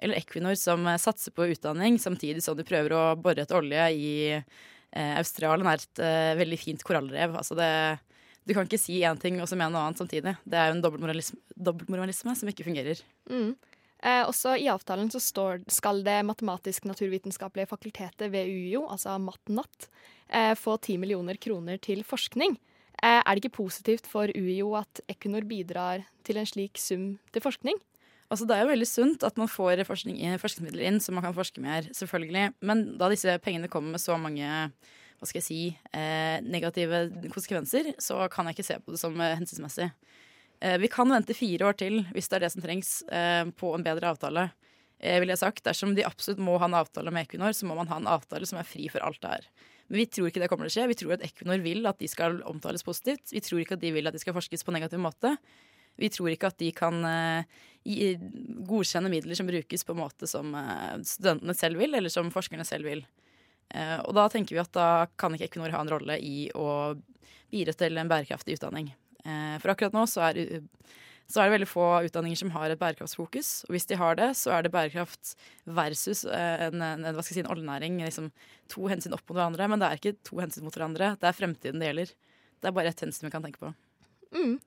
Eller 0.01 0.21
Equinor, 0.21 0.55
som 0.59 0.87
eh, 0.87 1.01
satser 1.01 1.35
på 1.35 1.49
utdanning, 1.53 1.99
samtidig 1.99 2.43
som 2.45 2.57
de 2.59 2.67
prøver 2.67 2.95
å 2.97 3.05
bore 3.19 3.45
etter 3.45 3.59
olje 3.59 3.89
i 3.95 4.11
eh, 4.35 5.15
Australia 5.19 5.73
er 5.73 5.83
et 5.83 6.05
eh, 6.05 6.35
veldig 6.39 6.61
fint 6.61 6.85
korallrev. 6.87 7.37
Altså 7.41 7.59
det, 7.59 7.71
du 8.49 8.55
kan 8.55 8.69
ikke 8.69 8.81
si 8.81 9.01
én 9.05 9.19
ting 9.21 9.41
og 9.43 9.49
så 9.51 9.59
mene 9.59 9.75
noe 9.75 9.89
annet 9.89 10.01
samtidig. 10.01 10.37
Det 10.45 10.61
er 10.61 10.71
jo 10.71 10.79
en 10.79 10.85
dobbeltmoralisme, 10.85 12.37
som 12.39 12.53
ikke 12.53 12.69
fungerer. 12.69 13.03
Mm. 13.31 13.57
Eh, 13.99 14.23
også 14.23 14.55
I 14.57 14.69
avtalen 14.71 15.11
så 15.11 15.21
står, 15.23 15.65
skal 15.73 16.05
det 16.07 16.21
matematisk-naturvitenskapelige 16.29 17.71
fakultetet 17.71 18.31
ved 18.31 18.47
UiO, 18.47 18.85
altså 18.87 19.17
MatNat, 19.19 19.89
eh, 20.29 20.55
få 20.55 20.79
10 20.79 21.01
millioner 21.03 21.35
kroner 21.35 21.81
til 21.83 22.05
forskning. 22.07 22.57
Eh, 23.03 23.19
er 23.19 23.35
det 23.35 23.43
ikke 23.43 23.59
positivt 23.59 24.07
for 24.07 24.31
UiO 24.35 24.77
at 24.79 25.03
Equinor 25.11 25.47
bidrar 25.47 26.07
til 26.25 26.39
en 26.39 26.47
slik 26.47 26.79
sum 26.79 27.19
til 27.33 27.43
forskning? 27.43 27.79
Altså 28.29 28.45
Det 28.45 28.57
er 28.57 28.65
jo 28.67 28.73
veldig 28.75 28.89
sunt 28.89 29.25
at 29.25 29.39
man 29.41 29.49
får 29.49 29.81
forskningsmidler 29.89 30.85
inn 30.85 31.01
så 31.01 31.15
man 31.17 31.25
kan 31.25 31.37
forske 31.37 31.63
mer, 31.65 31.89
selvfølgelig. 31.97 32.53
Men 32.61 32.85
da 33.01 33.09
disse 33.09 33.39
pengene 33.45 33.71
kommer 33.73 33.97
med 33.97 34.05
så 34.05 34.19
mange 34.21 34.45
hva 35.19 35.27
skal 35.27 35.41
jeg 35.41 35.47
si, 35.49 35.63
eh, 35.99 36.39
negative 36.47 37.09
konsekvenser, 37.33 37.91
så 37.99 38.21
kan 38.31 38.47
jeg 38.47 38.55
ikke 38.55 38.67
se 38.69 38.77
på 38.79 38.93
det 38.95 39.01
som 39.01 39.17
eh, 39.19 39.35
hensiktsmessig. 39.35 39.89
Eh, 40.61 40.77
vi 40.79 40.91
kan 40.93 41.11
vente 41.11 41.35
fire 41.35 41.67
år 41.67 41.79
til 41.81 42.05
hvis 42.15 42.31
det 42.31 42.39
er 42.39 42.45
det 42.45 42.53
som 42.55 42.63
trengs 42.63 42.93
eh, 43.11 43.45
på 43.59 43.73
en 43.75 43.87
bedre 43.87 44.13
avtale. 44.13 44.49
Eh, 44.99 45.21
vil 45.23 45.31
jeg 45.31 45.41
sagt. 45.41 45.65
Dersom 45.67 45.95
de 45.95 46.07
absolutt 46.07 46.43
må 46.43 46.57
ha 46.59 46.67
en 46.67 46.79
avtale 46.79 47.13
med 47.15 47.27
Equinor, 47.27 47.55
så 47.55 47.67
må 47.67 47.77
man 47.79 47.91
ha 47.91 48.01
en 48.01 48.11
avtale 48.11 48.47
som 48.51 48.59
er 48.59 48.67
fri 48.67 48.89
for 48.91 49.05
alt 49.07 49.21
det 49.23 49.31
her. 49.31 49.49
Men 49.89 50.03
vi 50.03 50.07
tror 50.11 50.29
ikke 50.29 50.43
det 50.43 50.51
kommer 50.51 50.69
til 50.69 50.75
å 50.75 50.77
skje. 50.77 50.89
Vi 50.91 50.99
tror 51.01 51.17
at 51.17 51.25
Equinor 51.27 51.63
vil 51.65 51.87
at 51.89 52.01
de 52.03 52.11
skal 52.11 52.43
omtales 52.49 52.85
positivt. 52.87 53.31
Vi 53.33 53.43
tror 53.45 53.63
ikke 53.63 53.79
at 53.79 53.85
de 53.85 53.93
vil 53.95 54.11
at 54.11 54.17
de 54.17 54.23
skal 54.23 54.37
forskes 54.37 54.67
på 54.67 54.75
negativ 54.75 55.01
måte. 55.03 55.37
Vi 55.99 56.11
tror 56.15 56.31
ikke 56.31 56.51
at 56.51 56.59
de 56.61 56.71
kan 56.75 56.99
eh, 57.07 57.63
godkjenne 58.69 59.11
midler 59.13 59.39
som 59.39 59.49
brukes 59.49 59.85
på 59.85 59.95
en 59.95 60.03
måte 60.03 60.29
som 60.29 60.55
eh, 60.55 61.01
studentene 61.07 61.55
selv 61.57 61.81
vil, 61.81 61.95
eller 61.97 62.13
som 62.13 62.31
forskerne 62.35 62.67
selv 62.69 62.89
vil. 62.91 63.05
Eh, 63.75 63.99
og 64.05 64.15
da 64.17 64.29
tenker 64.33 64.57
vi 64.57 64.63
at 64.63 64.73
da 64.77 65.09
kan 65.21 65.35
ikke 65.35 65.49
Equinor 65.51 65.75
ha 65.77 65.83
en 65.85 65.93
rolle 65.93 66.19
i 66.21 66.49
å 66.57 66.97
bidra 67.53 67.75
til 67.77 68.01
en 68.01 68.11
bærekraftig 68.11 68.59
utdanning. 68.59 68.93
Eh, 69.25 69.57
for 69.63 69.73
akkurat 69.73 69.97
nå 69.97 70.05
så 70.11 70.27
er, 70.29 70.61
så 71.29 71.41
er 71.41 71.49
det 71.49 71.57
veldig 71.57 71.71
få 71.71 71.89
utdanninger 72.09 72.43
som 72.43 72.53
har 72.57 72.73
et 72.73 72.81
bærekraftsfokus. 72.81 73.53
Og 73.69 73.77
hvis 73.77 73.89
de 73.89 74.01
har 74.01 74.21
det, 74.21 74.31
så 74.41 74.53
er 74.57 74.65
det 74.65 74.75
bærekraft 74.75 75.35
versus 75.65 76.25
en, 76.29 76.81
en, 76.85 77.09
hva 77.09 77.25
skal 77.25 77.39
jeg 77.39 77.41
si, 77.41 77.45
en 77.47 77.53
oljenæring. 77.53 78.01
Liksom 78.05 78.33
to 78.73 78.89
hensyn 78.93 79.17
opp 79.17 79.25
mot 79.25 79.37
hverandre. 79.37 79.69
Men 79.73 79.81
det 79.81 79.91
er 79.91 80.01
ikke 80.01 80.17
to 80.29 80.41
hensyn 80.43 80.69
mot 80.69 80.77
hverandre. 80.77 81.15
Det 81.21 81.29
er 81.29 81.37
fremtiden 81.37 81.81
det 81.81 81.93
gjelder. 81.93 82.17
Det 82.59 82.69
er 82.69 82.81
bare 82.81 82.93
ett 82.93 83.05
hensyn 83.05 83.29
vi 83.29 83.33
kan 83.33 83.45
tenke 83.45 83.61
på. 83.63 83.73
Mm. 84.37 84.59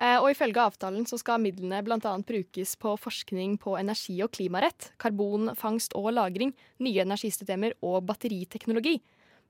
Eh, 0.00 0.16
og 0.16 0.30
ifølge 0.32 0.62
avtalen 0.62 1.04
så 1.08 1.18
skal 1.20 1.42
midlene 1.42 1.82
bl.a. 1.84 2.12
brukes 2.26 2.76
på 2.80 2.94
forskning 3.00 3.58
på 3.60 3.76
energi- 3.76 4.22
og 4.24 4.32
klimarett, 4.32 4.92
karbonfangst 5.02 5.96
og 5.98 6.12
-lagring, 6.12 6.54
nye 6.80 7.04
energisystemer 7.04 7.76
og 7.82 8.06
batteriteknologi. 8.08 9.00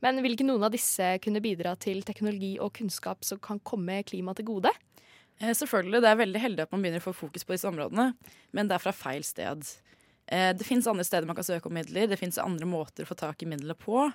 Men 0.02 0.18
vil 0.22 0.34
ikke 0.34 0.48
noen 0.48 0.64
av 0.66 0.72
disse 0.74 1.18
kunne 1.22 1.40
bidra 1.40 1.76
til 1.78 2.02
teknologi 2.02 2.56
og 2.58 2.72
kunnskap 2.74 3.22
som 3.24 3.38
kan 3.38 3.60
komme 3.60 4.02
klimaet 4.02 4.36
til 4.36 4.46
gode? 4.50 4.72
Eh, 5.38 5.54
selvfølgelig, 5.54 6.00
Det 6.02 6.10
er 6.10 6.16
veldig 6.16 6.40
heldig 6.40 6.62
at 6.62 6.72
man 6.72 6.82
begynner 6.82 7.00
å 7.00 7.12
få 7.12 7.14
fokus 7.14 7.44
på 7.44 7.54
disse 7.54 7.68
områdene, 7.68 8.14
men 8.52 8.68
det 8.68 8.74
er 8.74 8.82
fra 8.82 8.92
feil 8.92 9.22
sted. 9.22 9.62
Eh, 10.26 10.52
det 10.52 10.66
fins 10.66 10.86
andre 10.86 11.04
steder 11.04 11.26
man 11.26 11.36
kan 11.36 11.44
søke 11.44 11.66
om 11.66 11.74
midler, 11.74 12.08
det 12.08 12.18
fins 12.18 12.38
andre 12.38 12.66
måter 12.66 13.04
å 13.04 13.06
få 13.06 13.14
tak 13.14 13.42
i 13.42 13.46
midlene 13.46 13.74
på. 13.78 14.12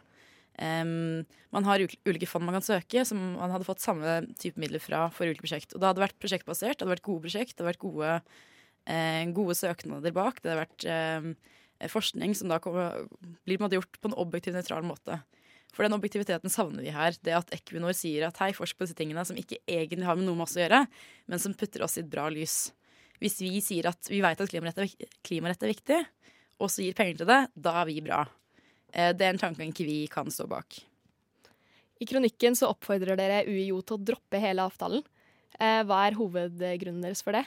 Um, 0.57 1.21
man 1.53 1.67
har 1.67 1.83
ulike 1.85 2.25
fond 2.25 2.45
man 2.47 2.57
kan 2.57 2.65
søke, 2.65 3.03
som 3.05 3.19
man 3.35 3.51
hadde 3.53 3.67
fått 3.67 3.83
samme 3.83 4.23
type 4.41 4.57
midler 4.57 4.81
fra 4.81 5.05
for 5.13 5.29
ulike 5.29 5.45
prosjekt. 5.45 5.75
Og 5.75 5.81
det 5.81 5.91
hadde 5.91 6.01
vært 6.01 6.17
prosjektbasert, 6.21 6.79
det 6.79 6.85
hadde 6.85 6.95
vært 6.95 7.05
gode 7.05 7.25
prosjekt, 7.27 7.53
det 7.53 7.61
hadde 7.61 7.71
vært 7.75 7.83
gode, 7.83 8.15
eh, 8.89 9.23
gode 9.37 9.57
søknader 9.59 10.15
bak. 10.15 10.41
Det 10.41 10.51
hadde 10.51 10.63
vært 10.65 10.87
eh, 10.89 11.89
forskning 11.93 12.33
som 12.37 12.49
da 12.49 12.57
kommer, 12.63 13.05
blir 13.45 13.61
på 13.61 13.69
gjort 13.77 13.99
på 14.01 14.09
en 14.09 14.17
objektiv, 14.17 14.57
nøytral 14.57 14.87
måte. 14.87 15.21
For 15.75 15.85
den 15.85 15.93
objektiviteten 15.93 16.49
savner 16.49 16.81
vi 16.81 16.95
her. 16.95 17.13
Det 17.21 17.35
at 17.37 17.53
Equinor 17.53 17.93
sier 17.93 18.25
at 18.25 18.39
hei, 18.41 18.49
forsk 18.57 18.79
på 18.79 18.87
disse 18.87 18.97
tingene 18.97 19.25
som 19.27 19.37
ikke 19.37 19.59
egentlig 19.69 20.07
har 20.07 20.17
med 20.17 20.25
noe 20.25 20.39
med 20.39 20.47
oss 20.47 20.57
å 20.57 20.63
gjøre, 20.63 20.85
men 21.29 21.43
som 21.43 21.53
putter 21.57 21.85
oss 21.85 21.99
i 21.99 22.01
et 22.01 22.09
bra 22.09 22.25
lys. 22.33 22.71
Hvis 23.21 23.37
vi 23.43 23.61
sier 23.61 23.89
at 23.91 24.09
vi 24.09 24.23
vet 24.25 24.41
at 24.41 24.49
klimarett 24.49 25.63
er 25.65 25.73
viktig, 25.73 26.01
og 26.57 26.73
så 26.73 26.81
gir 26.81 26.97
penger 26.97 27.21
til 27.21 27.29
det, 27.29 27.41
da 27.53 27.75
er 27.83 27.89
vi 27.89 28.01
bra. 28.05 28.23
Eh, 28.97 29.13
det 29.13 29.27
er 29.27 29.35
en 29.35 29.41
tanke 29.41 29.67
ikke 29.69 29.87
vi 29.87 29.99
kan 30.11 30.31
stå 30.33 30.47
bak. 30.49 30.79
I 31.97 32.05
kronikken 32.09 32.57
så 32.57 32.71
oppfordrer 32.73 33.17
dere 33.17 33.45
UiO 33.47 33.79
til 33.81 33.97
å 33.97 34.03
droppe 34.11 34.41
hele 34.41 34.65
avtalen. 34.65 35.05
Eh, 35.57 35.81
hva 35.87 36.03
er 36.05 36.17
hovedgrunnen 36.17 37.05
deres 37.05 37.23
for 37.25 37.37
det? 37.37 37.45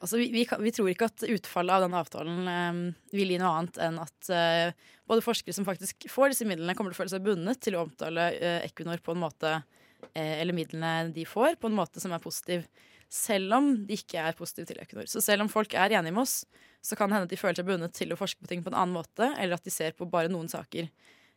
Altså, 0.00 0.16
vi, 0.16 0.30
vi, 0.32 0.46
vi, 0.48 0.72
tror 0.72 0.88
ikke 0.88 1.10
at 1.10 1.26
utfallet 1.28 1.76
av 1.76 1.82
den 1.84 1.96
avtalen 1.98 2.46
um, 2.48 2.78
vil 3.12 3.34
gi 3.34 3.40
noe 3.40 3.50
annet 3.58 3.76
enn 3.84 3.98
at 4.00 4.30
uh, 4.32 4.94
både 5.10 5.24
forskere 5.26 5.52
som 5.52 5.66
faktisk 5.66 6.06
får 6.08 6.32
disse 6.32 6.46
midlene, 6.48 6.72
kommer 6.76 6.94
til 6.94 6.96
å 6.96 7.00
føle 7.02 7.12
seg 7.12 7.26
bundet 7.26 7.60
til 7.60 7.76
å 7.76 7.82
omtale 7.84 8.30
uh, 8.32 8.62
Equinor 8.64 9.02
på 9.04 9.12
en 9.12 9.20
måte, 9.20 9.50
uh, 9.60 10.16
eller 10.16 10.56
midlene 10.56 11.10
de 11.12 11.26
får, 11.28 11.58
på 11.60 11.68
en 11.68 11.76
måte 11.76 12.00
som 12.00 12.16
er 12.16 12.24
positiv. 12.24 12.64
Selv 13.10 13.56
om 13.56 13.72
de 13.86 13.96
ikke 13.98 14.22
er 14.22 14.36
positive 14.38 14.68
til 14.68 14.78
Equinor. 14.82 15.08
Så 15.10 15.22
selv 15.24 15.42
om 15.42 15.50
folk 15.50 15.74
er 15.74 15.96
enige 15.98 16.14
med 16.14 16.22
oss, 16.22 16.44
så 16.80 16.96
kan 16.96 17.10
det 17.10 17.18
hende 17.18 17.26
at 17.28 17.32
de 17.32 17.40
føler 17.40 17.58
seg 17.58 17.66
bundet 17.66 17.96
til 17.96 18.14
å 18.14 18.18
forske 18.18 18.40
på 18.44 18.50
ting 18.50 18.62
på 18.62 18.70
en 18.70 18.78
annen 18.78 18.94
måte, 18.94 19.32
eller 19.34 19.58
at 19.58 19.66
de 19.66 19.72
ser 19.74 19.96
på 19.98 20.08
bare 20.10 20.30
noen 20.30 20.48
saker. 20.50 20.86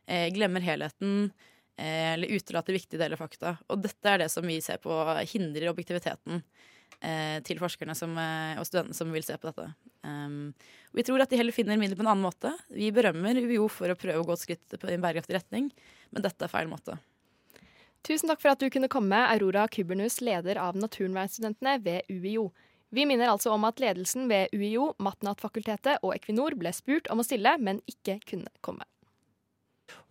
Eh, 0.05 0.27
glemmer 0.35 0.61
helheten, 0.63 1.31
eh, 1.77 2.13
eller 2.13 2.29
utelater 2.29 2.77
viktige 2.77 3.01
deler 3.01 3.17
av 3.17 3.23
fakta. 3.25 3.57
Og 3.73 3.81
dette 3.83 4.11
er 4.11 4.21
det 4.21 4.29
som 4.31 4.45
vi 4.45 4.59
ser 4.61 4.77
på 4.83 4.93
hindrer 5.33 5.71
objektiviteten 5.71 6.43
eh, 7.01 7.39
til 7.47 7.61
forskerne 7.61 7.95
som, 7.97 8.13
eh, 8.21 8.59
og 8.59 8.67
studentene 8.69 8.97
som 8.97 9.11
vil 9.13 9.25
se 9.25 9.37
på 9.39 9.49
dette. 9.49 9.73
Um, 10.03 10.53
vi 10.93 11.05
tror 11.07 11.23
at 11.23 11.31
de 11.31 11.39
heller 11.39 11.55
finner 11.55 11.79
midler 11.79 11.97
på 11.97 12.05
en 12.05 12.11
annen 12.11 12.25
måte. 12.25 12.51
Vi 12.69 12.91
berømmer 12.95 13.39
UiO 13.39 13.69
for 13.71 13.91
å 13.91 13.97
prøve 13.97 14.21
å 14.21 14.27
gå 14.27 14.35
et 14.35 14.43
skritt 14.45 14.77
på 14.77 14.91
en 14.91 15.03
bærekraftig 15.03 15.39
retning, 15.39 15.71
men 16.11 16.25
dette 16.25 16.45
er 16.45 16.51
feil 16.51 16.69
måte. 16.71 16.99
Tusen 18.03 18.27
takk 18.27 18.41
for 18.43 18.51
at 18.51 18.59
du 18.59 18.67
kunne 18.67 18.89
komme, 18.91 19.15
Aurora 19.31 19.63
Kubernus, 19.71 20.17
leder 20.19 20.57
av 20.59 20.75
Naturvernstudentene 20.75 21.77
ved 21.85 22.09
UiO. 22.11 22.49
Vi 22.91 23.05
minner 23.07 23.31
altså 23.31 23.53
om 23.55 23.63
at 23.63 23.79
ledelsen 23.79 24.27
ved 24.27 24.51
UiO, 24.51 24.89
Matnat-fakultetet 24.99 26.03
og 26.03 26.11
Equinor 26.17 26.57
ble 26.59 26.73
spurt 26.75 27.07
om 27.13 27.23
å 27.23 27.25
stille, 27.25 27.55
men 27.63 27.79
ikke 27.87 28.17
kunne 28.27 28.51
komme. 28.59 28.83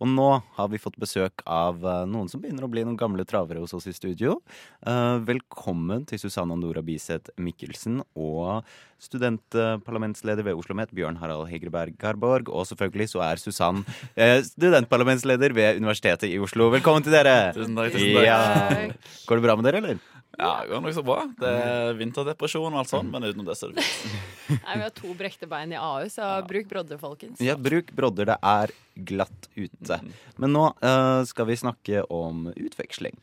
Og 0.01 0.09
nå 0.09 0.29
har 0.57 0.69
vi 0.71 0.81
fått 0.81 0.99
besøk 1.01 1.43
av 1.49 1.83
uh, 1.85 2.03
noen 2.09 2.29
som 2.31 2.41
begynner 2.43 2.65
å 2.65 2.71
bli 2.71 2.83
noen 2.85 2.99
gamle 2.99 3.25
travere 3.27 3.61
hos 3.63 3.73
oss 3.77 3.87
i 3.89 3.95
studio. 3.95 4.37
Uh, 4.85 5.19
velkommen 5.25 6.05
til 6.09 6.21
Susanna 6.21 6.57
Nora 6.59 6.83
Biseth 6.85 7.33
Mikkelsen 7.39 8.01
og 8.13 8.67
studentparlamentsleder 9.03 10.45
ved 10.45 10.55
Oslo 10.55 10.73
OsloMet, 10.73 10.93
Bjørn 10.95 11.19
Harald 11.19 11.49
Hegreberg 11.51 11.97
Garborg. 11.99 12.51
Og 12.51 12.67
selvfølgelig 12.69 13.11
så 13.13 13.23
er 13.25 13.41
Susann 13.41 13.83
uh, 13.83 14.39
studentparlamentsleder 14.47 15.55
ved 15.55 15.83
Universitetet 15.83 16.29
i 16.31 16.39
Oslo. 16.41 16.71
Velkommen 16.73 17.05
til 17.05 17.15
dere! 17.15 17.53
Tusen 17.55 17.77
takk. 17.77 17.95
tusen 17.95 18.17
takk. 18.17 18.27
Ja. 18.27 19.21
Går 19.27 19.39
det 19.39 19.47
bra 19.47 19.57
med 19.59 19.69
dere, 19.69 19.83
eller? 19.83 20.03
Ja, 20.39 20.63
det 20.63 20.71
går 20.71 20.81
nok 20.81 20.95
så 20.95 21.03
bra. 21.05 21.19
Det 21.37 21.49
er 21.61 21.97
vinterdepresjon 21.99 22.71
og 22.71 22.79
alt 22.81 22.89
sånt, 22.89 23.11
men 23.13 23.27
utenom 23.27 23.45
det 23.45 23.57
så 23.59 23.69
er 23.69 23.75
det 23.77 23.85
fint. 23.85 24.17
Nei, 24.65 24.77
Vi 24.79 24.85
har 24.85 24.93
to 24.97 25.13
brekte 25.17 25.49
bein 25.49 25.75
i 25.75 25.77
AU, 25.77 26.09
så 26.09 26.25
ja. 26.25 26.41
bruk 26.47 26.69
brodder, 26.71 26.99
folkens. 27.01 27.43
Ja, 27.43 27.55
bruk 27.59 27.93
brodder. 27.93 28.33
Det 28.33 28.39
er 28.41 28.73
glatt 29.13 29.49
ute. 29.53 29.99
Mm. 30.01 30.11
Men 30.41 30.55
nå 30.57 30.67
uh, 30.73 31.21
skal 31.29 31.49
vi 31.49 31.59
snakke 31.61 32.05
om 32.09 32.47
utveksling. 32.55 33.17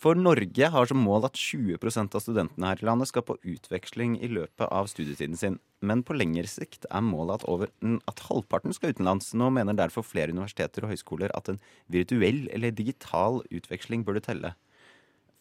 For 0.00 0.16
Norge 0.16 0.68
har 0.72 0.88
som 0.88 1.02
mål 1.04 1.26
at 1.28 1.36
20% 1.36 2.14
av 2.16 2.22
studentene 2.24 2.68
her 2.70 2.80
i 2.80 2.86
landet 2.88 3.10
skal 3.10 3.24
på 3.28 3.36
utveksling 3.44 4.14
i 4.24 4.30
løpet 4.32 4.64
av 4.64 4.88
studietiden 4.88 5.36
sin. 5.36 5.58
Men 5.84 6.00
på 6.04 6.16
lengre 6.16 6.48
sikt 6.48 6.86
er 6.88 7.04
målet 7.04 7.42
at, 7.42 7.44
over, 7.52 7.68
at 8.08 8.22
halvparten 8.30 8.72
skal 8.76 8.94
utenlands. 8.94 9.34
Nå 9.36 9.50
mener 9.52 9.76
derfor 9.76 10.04
flere 10.04 10.32
universiteter 10.32 10.86
og 10.86 10.94
høyskoler 10.94 11.32
at 11.36 11.52
en 11.52 11.60
virtuell 11.92 12.46
eller 12.48 12.72
digital 12.72 13.42
utveksling 13.52 14.06
burde 14.08 14.24
telle. 14.24 14.54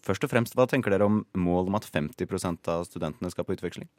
Først 0.06 0.24
og 0.24 0.32
fremst, 0.32 0.56
Hva 0.56 0.68
tenker 0.70 0.94
dere 0.94 1.08
om 1.10 1.24
mål 1.38 1.72
om 1.72 1.80
at 1.80 1.88
50% 1.88 2.70
av 2.72 2.86
studentene 2.88 3.32
skal 3.34 3.48
på 3.48 3.58
utveksling? 3.58 3.90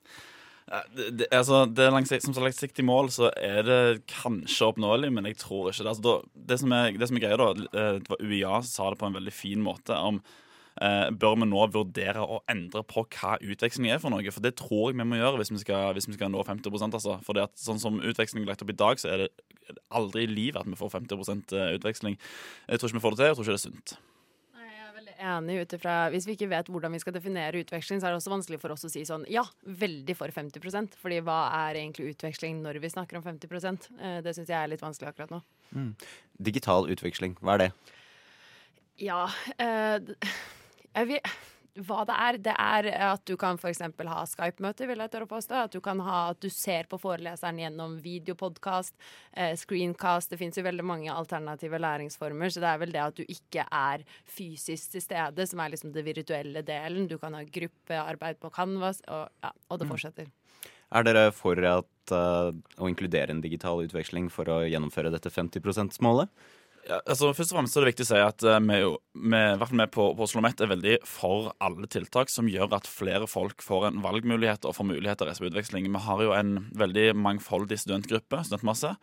Det, 0.95 1.09
det, 1.19 1.27
altså, 1.35 1.65
det 1.67 1.89
langsikt, 1.91 2.23
som 2.23 2.37
langsiktig 2.39 2.85
mål 2.87 3.09
så 3.11 3.33
er 3.35 3.65
det 3.67 3.81
kanskje 4.11 4.69
oppnåelig, 4.69 5.09
men 5.17 5.27
jeg 5.27 5.41
tror 5.41 5.71
ikke 5.71 5.83
det. 5.83 5.91
Altså, 5.91 6.05
da, 6.05 6.45
det, 6.53 6.59
som 6.63 6.75
er, 6.77 6.93
det 6.95 7.09
som 7.11 7.19
er 7.19 7.25
greia, 7.25 7.39
da, 7.41 7.49
eh, 7.51 7.97
det 7.99 8.13
var 8.13 8.23
UiA 8.23 8.61
sa 8.67 8.93
det 8.93 9.01
på 9.01 9.09
en 9.09 9.17
veldig 9.19 9.35
fin 9.35 9.65
måte 9.65 9.97
om 9.99 10.21
eh, 10.21 11.09
Bør 11.11 11.41
vi 11.41 11.49
nå 11.51 11.65
vurdere 11.75 12.23
å 12.23 12.39
endre 12.51 12.85
på 12.87 13.03
hva 13.17 13.35
utveksling 13.43 13.91
er 13.91 13.99
for 14.03 14.15
noe? 14.15 14.23
For 14.31 14.47
det 14.47 14.55
tror 14.61 14.93
jeg 14.93 15.01
vi 15.01 15.09
må 15.11 15.19
gjøre 15.19 15.41
hvis 15.43 15.51
vi 15.57 15.65
skal, 15.65 15.91
hvis 15.97 16.07
vi 16.07 16.15
skal 16.15 16.31
nå 16.31 16.45
50 16.47 16.87
altså. 16.87 17.19
For 17.27 17.35
det 17.35 17.49
at, 17.49 17.57
sånn 17.59 17.83
som 17.83 17.99
utveksling 17.99 18.47
er 18.47 18.53
lagt 18.53 18.63
opp 18.63 18.71
i 18.71 18.79
dag, 18.85 19.03
så 19.03 19.11
er 19.11 19.27
det 19.27 19.33
aldri 19.91 20.29
i 20.29 20.31
livet 20.31 20.63
at 20.63 20.71
vi 20.71 20.79
får 20.79 20.95
50 21.01 21.35
eh, 21.59 21.75
utveksling. 21.81 22.21
Jeg 22.71 22.79
tror 22.79 22.93
ikke 22.93 23.01
vi 23.01 23.05
får 23.09 23.17
det 23.17 23.23
til, 23.25 23.33
jeg 23.33 23.41
tror 23.41 23.49
ikke 23.49 23.57
det 23.57 23.61
er 23.61 23.67
sunt 23.67 23.99
enig 25.21 25.61
ut 25.63 25.75
ifra 25.77 25.95
Hvis 26.13 26.27
vi 26.29 26.37
ikke 26.37 26.51
vet 26.51 26.71
hvordan 26.73 26.95
vi 26.95 27.01
skal 27.03 27.15
definere 27.17 27.61
utveksling, 27.63 28.01
så 28.01 28.09
er 28.09 28.15
det 28.15 28.21
også 28.21 28.33
vanskelig 28.33 28.61
for 28.63 28.75
oss 28.75 28.87
å 28.87 28.91
si 28.93 29.05
sånn 29.09 29.27
ja, 29.31 29.45
veldig 29.65 30.17
for 30.19 30.33
50% 30.35 30.97
Fordi 31.01 31.21
hva 31.27 31.39
er 31.67 31.81
egentlig 31.83 32.15
utveksling 32.15 32.63
når 32.65 32.81
vi 32.83 32.93
snakker 32.93 33.21
om 33.21 33.27
50 33.27 33.91
eh, 34.01 34.19
Det 34.25 34.35
syns 34.37 34.51
jeg 34.51 34.59
er 34.59 34.73
litt 34.73 34.85
vanskelig 34.85 35.13
akkurat 35.13 35.35
nå. 35.35 35.41
Mm. 35.77 35.93
Digital 36.51 36.91
utveksling, 36.91 37.37
hva 37.41 37.57
er 37.57 37.65
det? 37.67 37.71
Ja 39.01 39.23
eh, 39.57 40.13
jeg 40.97 41.13
vil 41.13 41.35
hva 41.79 42.05
det 42.09 42.17
er. 42.17 42.39
Det 42.49 42.55
er 42.55 42.89
at 43.11 43.23
du 43.29 43.37
kan 43.41 43.59
f.eks. 43.61 43.83
ha 43.83 44.25
Skype-møter, 44.29 44.89
vil 44.91 45.03
jeg 45.03 45.13
tørre 45.13 45.29
å 45.29 45.31
påstå. 45.31 45.65
At 45.67 45.77
du 45.77 45.81
kan 45.85 46.01
ha 46.07 46.21
at 46.33 46.41
du 46.43 46.49
ser 46.53 46.89
på 46.91 46.99
foreleseren 47.01 47.61
gjennom 47.63 47.99
videopodkast, 48.03 48.97
eh, 49.33 49.55
screencast. 49.59 50.33
Det 50.33 50.41
fins 50.41 50.59
jo 50.59 50.67
veldig 50.67 50.87
mange 50.87 51.13
alternative 51.15 51.81
læringsformer, 51.83 52.51
så 52.51 52.65
det 52.65 52.73
er 52.73 52.83
vel 52.85 52.95
det 52.97 53.05
at 53.05 53.21
du 53.21 53.25
ikke 53.27 53.67
er 53.67 54.05
fysisk 54.27 54.97
til 54.97 55.07
stede, 55.07 55.47
som 55.47 55.63
er 55.63 55.75
liksom 55.75 55.95
det 55.95 56.07
virtuelle 56.07 56.65
delen. 56.67 57.09
Du 57.11 57.19
kan 57.19 57.35
ha 57.39 57.45
gruppearbeid 57.45 58.41
på 58.41 58.53
Canvas, 58.55 59.03
og, 59.09 59.29
ja, 59.43 59.55
og 59.69 59.81
det 59.81 59.89
mm. 59.89 59.95
fortsetter. 59.95 60.31
Er 60.91 61.07
dere 61.07 61.29
for 61.31 61.55
at, 61.55 61.91
uh, 62.11 62.51
å 62.83 62.89
inkludere 62.91 63.31
en 63.31 63.43
digital 63.45 63.85
utveksling 63.85 64.27
for 64.33 64.51
å 64.51 64.65
gjennomføre 64.67 65.13
dette 65.15 65.31
50 65.31 65.63
%-målet? 65.63 66.33
Ja, 66.89 66.97
altså 67.05 67.29
Først 67.37 67.53
og 67.53 67.59
fremst 67.59 67.77
er 67.77 67.85
det 67.85 67.91
viktig 67.91 68.05
å 68.07 68.09
si 68.09 68.21
at 68.25 68.45
eh, 68.49 68.61
vi, 68.65 68.79
vi, 69.33 69.41
vi 69.61 69.87
på, 69.93 70.07
på 70.17 70.25
Oslo 70.25 70.41
Met 70.45 70.63
er 70.65 70.71
veldig 70.71 70.95
for 71.07 71.51
alle 71.61 71.89
tiltak 71.93 72.33
som 72.33 72.49
gjør 72.49 72.73
at 72.79 72.89
flere 72.89 73.29
folk 73.29 73.61
får 73.65 73.91
en 73.91 74.01
valgmulighet 74.05 74.65
og 74.65 74.75
får 74.79 74.89
mulighet 74.89 75.21
til 75.21 75.27
å 75.27 75.31
reise 75.31 75.45
på 75.45 75.51
utveksling. 75.51 75.91
Vi 75.93 76.03
har 76.07 76.25
jo 76.25 76.33
en 76.37 76.55
veldig 76.81 77.07
mangfoldig 77.21 77.79
studentgruppe, 77.83 78.41
studentmasse, 78.49 78.95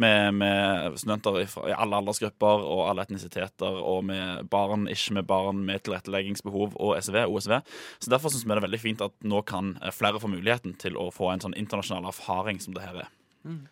med, 0.00 0.38
med 0.38 0.98
studenter 1.02 1.40
i, 1.42 1.48
alle 1.74 2.00
aldersgrupper 2.00 2.64
og 2.70 2.84
alle 2.86 3.08
etnisiteter, 3.08 3.82
og 3.82 4.06
med 4.12 4.46
barn, 4.54 4.86
ikke 4.92 5.18
med 5.18 5.28
barn, 5.30 5.66
med 5.66 5.82
tilretteleggingsbehov 5.88 6.78
og 6.78 6.96
SV, 7.02 7.24
OSV. 7.26 7.58
Så 7.98 8.14
Derfor 8.14 8.30
syns 8.30 8.46
vi 8.46 8.54
det 8.54 8.60
er 8.62 8.68
veldig 8.68 8.84
fint 8.84 9.04
at 9.04 9.16
nå 9.26 9.42
kan 9.48 9.74
eh, 9.82 9.94
flere 9.94 10.22
få 10.22 10.30
muligheten 10.30 10.78
til 10.78 11.00
å 11.00 11.10
få 11.14 11.34
en 11.34 11.42
sånn 11.48 11.58
internasjonal 11.58 12.12
erfaring 12.14 12.62
som 12.62 12.78
det 12.78 12.86
her 12.86 13.06
er. 13.08 13.14
Mm. 13.44 13.64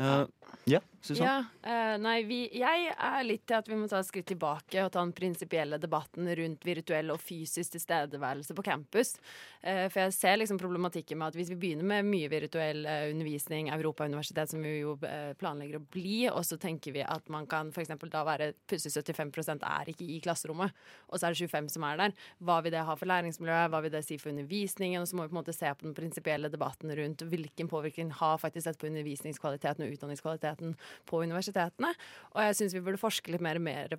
Uh, 0.00 0.24
ja, 0.64 0.78
Susann? 1.02 1.26
Ja, 1.26 1.38
uh, 1.66 1.96
nei, 2.00 2.22
vi, 2.24 2.38
jeg 2.54 2.92
er 2.94 3.24
litt 3.26 3.42
til 3.50 3.58
at 3.58 3.66
vi 3.68 3.76
må 3.76 3.88
ta 3.90 3.98
et 3.98 4.06
skritt 4.06 4.28
tilbake 4.30 4.84
og 4.84 4.92
ta 4.94 5.02
den 5.02 5.12
prinsipielle 5.16 5.76
debatten 5.82 6.28
rundt 6.38 6.64
virtuell 6.64 7.10
og 7.12 7.18
fysisk 7.20 7.74
tilstedeværelse 7.74 8.54
på 8.56 8.64
campus. 8.64 9.16
Uh, 9.60 9.90
for 9.92 10.04
jeg 10.04 10.14
ser 10.16 10.38
liksom 10.38 10.60
problematikken 10.62 11.18
med 11.20 11.32
at 11.32 11.38
hvis 11.38 11.50
vi 11.52 11.58
begynner 11.64 11.88
med 11.90 12.08
mye 12.08 12.30
virtuell 12.32 12.86
uh, 12.86 13.08
undervisning, 13.10 13.72
Europauniversitet, 13.74 14.54
som 14.54 14.62
vi 14.64 14.78
jo 14.78 14.94
planlegger 15.40 15.80
å 15.80 15.84
bli, 15.92 16.16
og 16.30 16.40
så 16.46 16.56
tenker 16.60 16.94
vi 16.94 17.04
at 17.04 17.28
man 17.32 17.48
kan 17.50 17.72
f.eks. 17.74 17.92
da 18.12 18.24
være 18.26 18.52
plutselig 18.70 19.02
75 19.02 19.58
er 19.58 19.90
ikke 19.92 20.06
i 20.08 20.20
klasserommet, 20.24 20.72
og 21.10 21.18
så 21.18 21.28
er 21.28 21.34
det 21.34 21.50
25 21.50 21.72
som 21.74 21.86
er 21.88 22.00
der. 22.00 22.16
Hva 22.40 22.60
vil 22.64 22.74
det 22.74 22.86
ha 22.86 22.96
for 22.96 23.10
læringsmiljøet, 23.10 23.72
hva 23.74 23.82
vil 23.84 23.94
det 23.94 24.04
si 24.06 24.18
for 24.22 24.32
undervisningen? 24.32 25.02
Og 25.02 25.10
så 25.10 25.18
må 25.18 25.26
vi 25.26 25.32
på 25.32 25.36
en 25.36 25.42
måte 25.42 25.56
se 25.56 25.68
på 25.74 25.88
den 25.88 25.96
prinsipielle 25.96 26.52
debatten 26.52 26.94
rundt 26.96 27.26
hvilken 27.26 27.70
påvirkning 27.70 28.14
har 28.22 28.40
faktisk 28.40 28.70
dette 28.70 28.80
på 28.82 28.90
undervisningskvaliteten 28.92 29.81
og 29.84 29.96
utdanningskvaliteten 29.96 30.74
på 31.08 31.22
universitetene. 31.22 31.92
Og 32.34 32.42
jeg 32.46 32.58
syns 32.58 32.76
vi 32.76 32.84
burde 32.84 33.00
forske 33.00 33.34
litt 33.34 33.44
mer, 33.44 33.60
mer, 33.62 33.96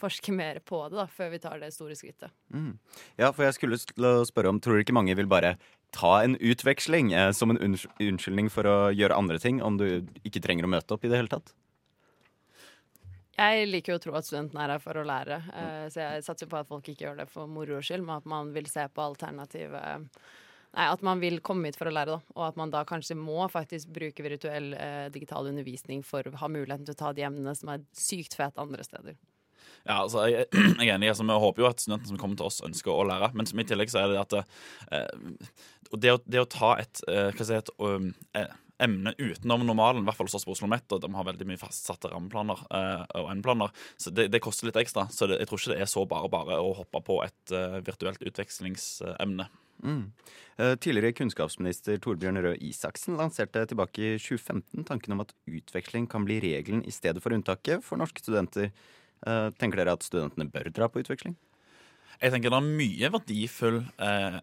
forske 0.00 0.34
mer 0.34 0.62
på 0.66 0.84
det 0.88 1.00
da, 1.00 1.08
før 1.10 1.32
vi 1.34 1.42
tar 1.42 1.60
det 1.62 1.72
store 1.74 1.96
skrittet. 1.98 2.34
Mm. 2.54 2.74
Ja, 3.20 3.32
for 3.32 3.46
jeg 3.46 3.58
skulle 3.58 3.78
spørre 3.78 4.52
om 4.52 4.58
Tror 4.58 4.74
du 4.74 4.82
ikke 4.82 4.96
mange 4.96 5.14
vil 5.16 5.28
bare 5.30 5.54
ta 5.94 6.18
en 6.24 6.36
utveksling 6.36 7.12
eh, 7.16 7.30
som 7.32 7.52
en 7.52 7.60
unnskyldning 7.62 8.50
for 8.52 8.68
å 8.68 8.76
gjøre 8.92 9.16
andre 9.16 9.38
ting, 9.42 9.62
om 9.64 9.78
du 9.80 9.86
ikke 10.26 10.42
trenger 10.44 10.66
å 10.66 10.72
møte 10.72 10.94
opp 10.94 11.06
i 11.06 11.10
det 11.12 11.20
hele 11.20 11.32
tatt? 11.32 11.54
Jeg 13.38 13.68
liker 13.70 13.94
jo 13.94 13.98
å 14.00 14.02
tro 14.02 14.16
at 14.18 14.26
studentene 14.26 14.64
er 14.64 14.74
her 14.74 14.82
for 14.82 14.98
å 14.98 15.06
lære, 15.06 15.38
eh, 15.54 15.86
så 15.94 16.02
jeg 16.02 16.26
satser 16.26 16.50
på 16.50 16.58
at 16.58 16.68
folk 16.68 16.88
ikke 16.90 17.06
gjør 17.06 17.20
det 17.22 17.28
for 17.30 17.50
moro 17.50 17.78
skyld, 17.78 18.02
men 18.02 18.18
at 18.18 18.28
man 18.28 18.50
vil 18.56 18.66
se 18.70 18.82
på 18.90 19.04
alternative 19.04 19.82
Nei, 20.76 20.84
at 20.92 21.02
man 21.06 21.22
vil 21.22 21.40
komme 21.44 21.70
hit 21.70 21.78
for 21.80 21.88
å 21.88 21.94
lære, 21.94 22.18
da. 22.18 22.34
Og 22.36 22.44
at 22.50 22.58
man 22.60 22.72
da 22.72 22.84
kanskje 22.88 23.16
må 23.18 23.46
faktisk 23.52 23.90
bruke 23.94 24.24
virtuell 24.24 24.74
eh, 24.76 25.08
digital 25.14 25.48
undervisning 25.48 26.04
for 26.06 26.28
å 26.28 26.36
ha 26.42 26.50
muligheten 26.52 26.86
til 26.86 26.96
å 26.96 27.02
ta 27.06 27.14
de 27.16 27.24
emnene 27.28 27.54
som 27.56 27.72
er 27.72 27.84
sykt 27.96 28.36
fete 28.38 28.62
andre 28.62 28.84
steder. 28.86 29.16
Ja, 29.88 30.02
altså, 30.02 30.26
jeg, 30.28 30.46
jeg 30.78 30.90
er 30.90 30.94
enig. 30.98 31.10
Altså, 31.14 31.26
vi 31.26 31.40
håper 31.46 31.64
jo 31.64 31.70
at 31.70 31.82
studentene 31.82 32.12
som 32.12 32.20
kommer 32.20 32.38
til 32.38 32.50
oss, 32.50 32.62
ønsker 32.66 32.92
å 32.92 33.06
lære. 33.08 33.32
Men 33.38 33.48
i 33.48 33.66
tillegg 33.68 33.92
så 33.92 34.04
er 34.04 34.14
det 34.14 34.22
at 34.22 34.38
eh, 34.38 35.10
det, 35.96 36.14
å, 36.14 36.22
det, 36.24 36.42
å, 36.44 36.48
ta 36.52 36.74
et, 36.82 37.04
eh, 37.08 37.30
hva 37.32 37.48
si, 37.48 37.56
et 37.56 37.72
um, 37.80 38.10
eh, 38.36 38.56
emne 38.78 39.14
utenom 39.18 39.64
normalen, 39.66 40.02
i 40.02 40.08
hvert 40.08 40.18
fall 40.18 40.28
hos 40.28 40.36
oss 40.38 40.46
på 40.46 40.54
Oslo 40.54 40.68
Met, 40.70 40.86
og 40.94 41.02
de 41.02 41.10
har 41.14 41.26
veldig 41.26 41.46
mye 41.48 41.60
fastsatte 41.60 42.10
rammeplaner 42.12 42.60
eh, 42.78 43.06
og 43.20 43.32
endplaner, 43.32 43.72
så 43.98 44.12
det, 44.14 44.28
det, 44.34 44.42
koster 44.44 44.68
litt 44.68 44.78
ekstra. 44.78 45.08
Så 45.14 45.30
det, 45.30 45.40
jeg 45.42 45.50
tror 45.50 45.62
ikke 45.62 45.74
det 45.74 45.80
er 45.82 45.90
så 45.90 46.04
bare 46.08 46.30
bare 46.32 46.60
å 46.62 46.74
hoppe 46.78 47.02
på 47.06 47.18
et 47.26 47.56
eh, 47.56 47.80
virtuelt 47.86 48.22
utvekslingsemne. 48.22 49.48
Mm. 49.84 50.10
Uh, 50.58 50.74
tidligere 50.82 51.14
kunnskapsminister 51.14 52.00
Torbjørn 52.02 52.40
Røe 52.42 52.58
Isaksen 52.66 53.18
lanserte 53.18 53.62
tilbake 53.70 54.02
i 54.02 54.14
2015 54.18 54.86
tanken 54.88 55.14
om 55.14 55.22
at 55.22 55.34
utveksling 55.46 56.08
kan 56.10 56.26
bli 56.26 56.40
regelen 56.42 56.82
i 56.82 56.94
stedet 56.94 57.22
for 57.22 57.34
unntaket 57.36 57.84
for 57.86 58.00
norske 58.00 58.24
studenter. 58.24 58.72
Uh, 59.26 59.50
tenker 59.58 59.80
dere 59.80 59.94
at 59.94 60.06
studentene 60.06 60.50
bør 60.50 60.70
dra 60.74 60.90
på 60.90 61.02
utveksling? 61.02 61.38
Jeg 62.18 62.32
tenker 62.34 62.50
Det 62.50 62.58
er 62.58 62.78
mye 62.80 63.08
verdifull 63.14 63.76
eh, 64.02 64.38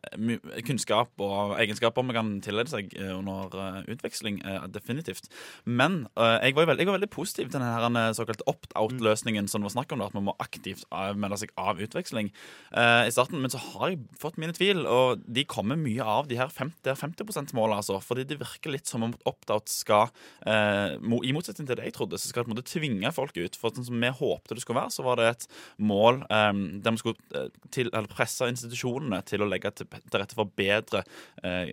kunnskap 0.63 1.23
og 1.23 1.55
egenskaper 1.59 2.05
man 2.07 2.15
kan 2.15 2.29
tillegge 2.43 2.71
seg 2.71 2.93
eh, 2.95 3.11
under 3.11 3.51
uh, 3.51 3.79
utveksling. 3.91 4.37
Eh, 4.47 4.67
definitivt. 4.71 5.27
Men 5.67 6.05
eh, 6.15 6.37
jeg, 6.47 6.55
var 6.55 6.69
veldig, 6.69 6.85
jeg, 6.85 6.89
var 6.89 6.97
veldig, 6.97 7.09
positiv 7.11 7.49
til 7.51 7.63
denne 7.63 8.05
såkalte 8.15 8.47
opt-out-løsningen 8.47 9.49
som 9.51 9.61
det 9.61 9.69
var 9.69 9.75
snakk 9.75 9.91
om. 9.91 9.99
Da, 9.99 10.07
at 10.07 10.15
man 10.15 10.27
må 10.29 10.35
aktivt 10.39 10.85
melde 11.19 11.39
seg 11.41 11.51
av 11.59 11.81
utveksling 11.83 12.31
eh, 12.31 13.09
i 13.09 13.13
starten. 13.13 13.41
Men 13.43 13.51
så 13.51 13.59
har 13.59 13.91
jeg 13.91 13.99
fått 14.23 14.39
mine 14.39 14.55
tvil, 14.55 14.85
og 14.87 15.25
de 15.27 15.43
kommer 15.43 15.79
mye 15.79 16.05
av 16.15 16.31
de 16.31 16.39
her 16.39 16.51
50, 16.51 16.95
50 16.95 17.27
%-målene. 17.27 17.81
Altså, 17.83 17.99
fordi 18.03 18.23
det 18.29 18.39
virker 18.39 18.71
litt 18.71 18.87
som 18.87 19.03
om 19.03 19.17
opt-out 19.27 19.67
skal 19.71 20.07
eh, 20.47 20.95
I 20.95 21.35
motsetning 21.35 21.67
til 21.67 21.81
det 21.81 21.89
jeg 21.89 21.97
trodde, 21.99 22.21
så 22.21 22.31
skal 22.31 22.43
det 22.43 22.49
på 22.49 22.53
en 22.53 22.55
måte 22.55 22.71
tvinge 22.71 23.13
folk 23.15 23.35
ut. 23.35 23.59
For 23.59 23.75
sånn 23.75 23.89
som 23.91 23.99
vi 23.99 24.15
håpte 24.23 24.55
det 24.55 24.63
skulle 24.63 24.79
være, 24.79 24.95
så 24.95 25.03
var 25.03 25.19
det 25.19 25.29
et 25.33 25.47
mål 25.75 26.23
der 26.29 26.95
vi 26.95 27.01
skulle 27.01 27.51
til, 27.73 27.89
eller 27.91 28.09
presse 28.11 28.47
institusjonene 28.51 29.21
til 29.27 29.43
å 29.43 29.49
legge 29.49 29.71
til, 29.75 29.89
til 29.89 30.21
rette 30.21 30.37
for 30.37 30.51
bedre 30.57 31.03
eh, 31.43 31.71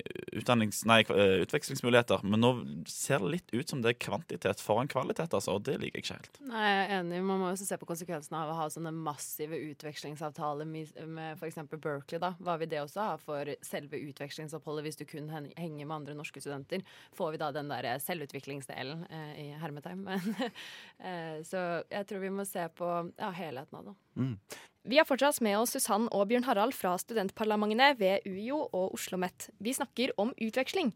nei, 0.88 1.00
eh, 1.02 1.34
utvekslingsmuligheter. 1.44 2.24
Men 2.26 2.42
nå 2.44 2.52
ser 2.90 3.22
det 3.22 3.32
litt 3.36 3.54
ut 3.54 3.72
som 3.72 3.82
det 3.84 3.94
er 3.94 4.00
kvantitet 4.02 4.62
foran 4.62 4.90
kvalitet, 4.90 5.34
altså, 5.34 5.56
og 5.58 5.66
det 5.68 5.78
liker 5.82 6.00
jeg 6.00 6.06
ikke 6.06 6.18
helt. 6.18 6.40
Nei, 6.52 6.64
jeg 6.66 6.82
er 6.82 6.94
enig. 7.00 7.22
Man 7.28 7.42
må 7.42 7.50
også 7.52 7.68
se 7.68 7.78
på 7.80 7.88
konsekvensene 7.88 8.42
av 8.42 8.52
å 8.52 8.58
ha 8.60 8.68
sånne 8.72 8.94
massive 8.94 9.58
utvekslingsavtaler 9.72 10.68
med, 10.68 10.94
med 11.06 11.38
f.eks. 11.38 11.60
Berkeley. 11.72 12.20
da. 12.22 12.34
Hva 12.42 12.58
vil 12.60 12.70
det 12.72 12.82
også 12.82 13.06
ha 13.12 13.16
for 13.20 13.52
selve 13.66 14.00
utvekslingsoppholdet 14.10 14.88
hvis 14.88 15.00
du 15.02 15.06
kun 15.08 15.30
henger 15.32 15.84
med 15.84 15.96
andre 15.96 16.16
norske 16.18 16.42
studenter? 16.42 16.84
Får 17.16 17.34
vi 17.34 17.42
da 17.42 17.52
den 17.54 17.70
der 17.72 17.90
selvutviklingsdelen 18.02 19.06
eh, 19.10 19.32
i 19.44 19.48
hermetegn? 19.62 20.06
eh, 21.06 21.38
så 21.46 21.82
jeg 21.90 22.08
tror 22.08 22.22
vi 22.22 22.34
må 22.34 22.46
se 22.48 22.66
på 22.76 22.92
ja, 23.16 23.32
helheten 23.36 23.80
av 23.80 23.90
det. 23.90 23.96
Mm. 24.16 24.36
Vi 24.82 24.98
har 24.98 25.06
fortsatt 25.06 25.38
med 25.46 25.54
oss 25.60 25.76
Susann 25.76 26.08
og 26.10 26.26
Bjørn 26.26 26.42
Harald 26.42 26.74
fra 26.74 26.96
studentparlamentene 26.98 27.92
ved 28.00 28.24
UiO 28.26 28.64
og 28.64 28.96
Oslo 28.96 29.14
OsloMet. 29.14 29.46
Vi 29.62 29.74
snakker 29.76 30.10
om 30.18 30.32
utveksling. 30.34 30.90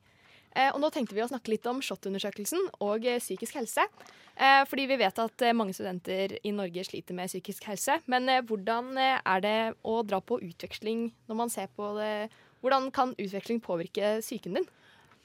Eh, 0.56 0.72
og 0.72 0.80
nå 0.82 0.90
tenkte 0.90 1.14
vi 1.14 1.22
å 1.22 1.28
snakke 1.30 1.52
litt 1.52 1.68
om 1.70 1.78
SHoT-undersøkelsen 1.78 2.64
og 2.82 3.06
eh, 3.06 3.20
psykisk 3.22 3.60
helse. 3.60 3.84
Eh, 4.34 4.64
fordi 4.66 4.88
vi 4.90 4.98
vet 4.98 5.20
at 5.22 5.44
mange 5.54 5.76
studenter 5.76 6.34
i 6.42 6.50
Norge 6.56 6.82
sliter 6.88 7.14
med 7.14 7.30
psykisk 7.30 7.68
helse. 7.70 8.00
Men 8.10 8.26
hvordan 8.48 8.90
er 8.98 9.44
det 9.44 9.58
å 9.86 10.00
dra 10.02 10.18
på 10.18 10.40
utveksling 10.42 11.12
når 11.30 11.40
man 11.44 11.52
ser 11.54 11.70
på 11.78 11.92
det? 12.00 12.10
Hvordan 12.64 12.90
kan 12.90 13.14
utveksling 13.14 13.62
påvirke 13.62 14.16
psyken 14.18 14.58
din? 14.58 14.70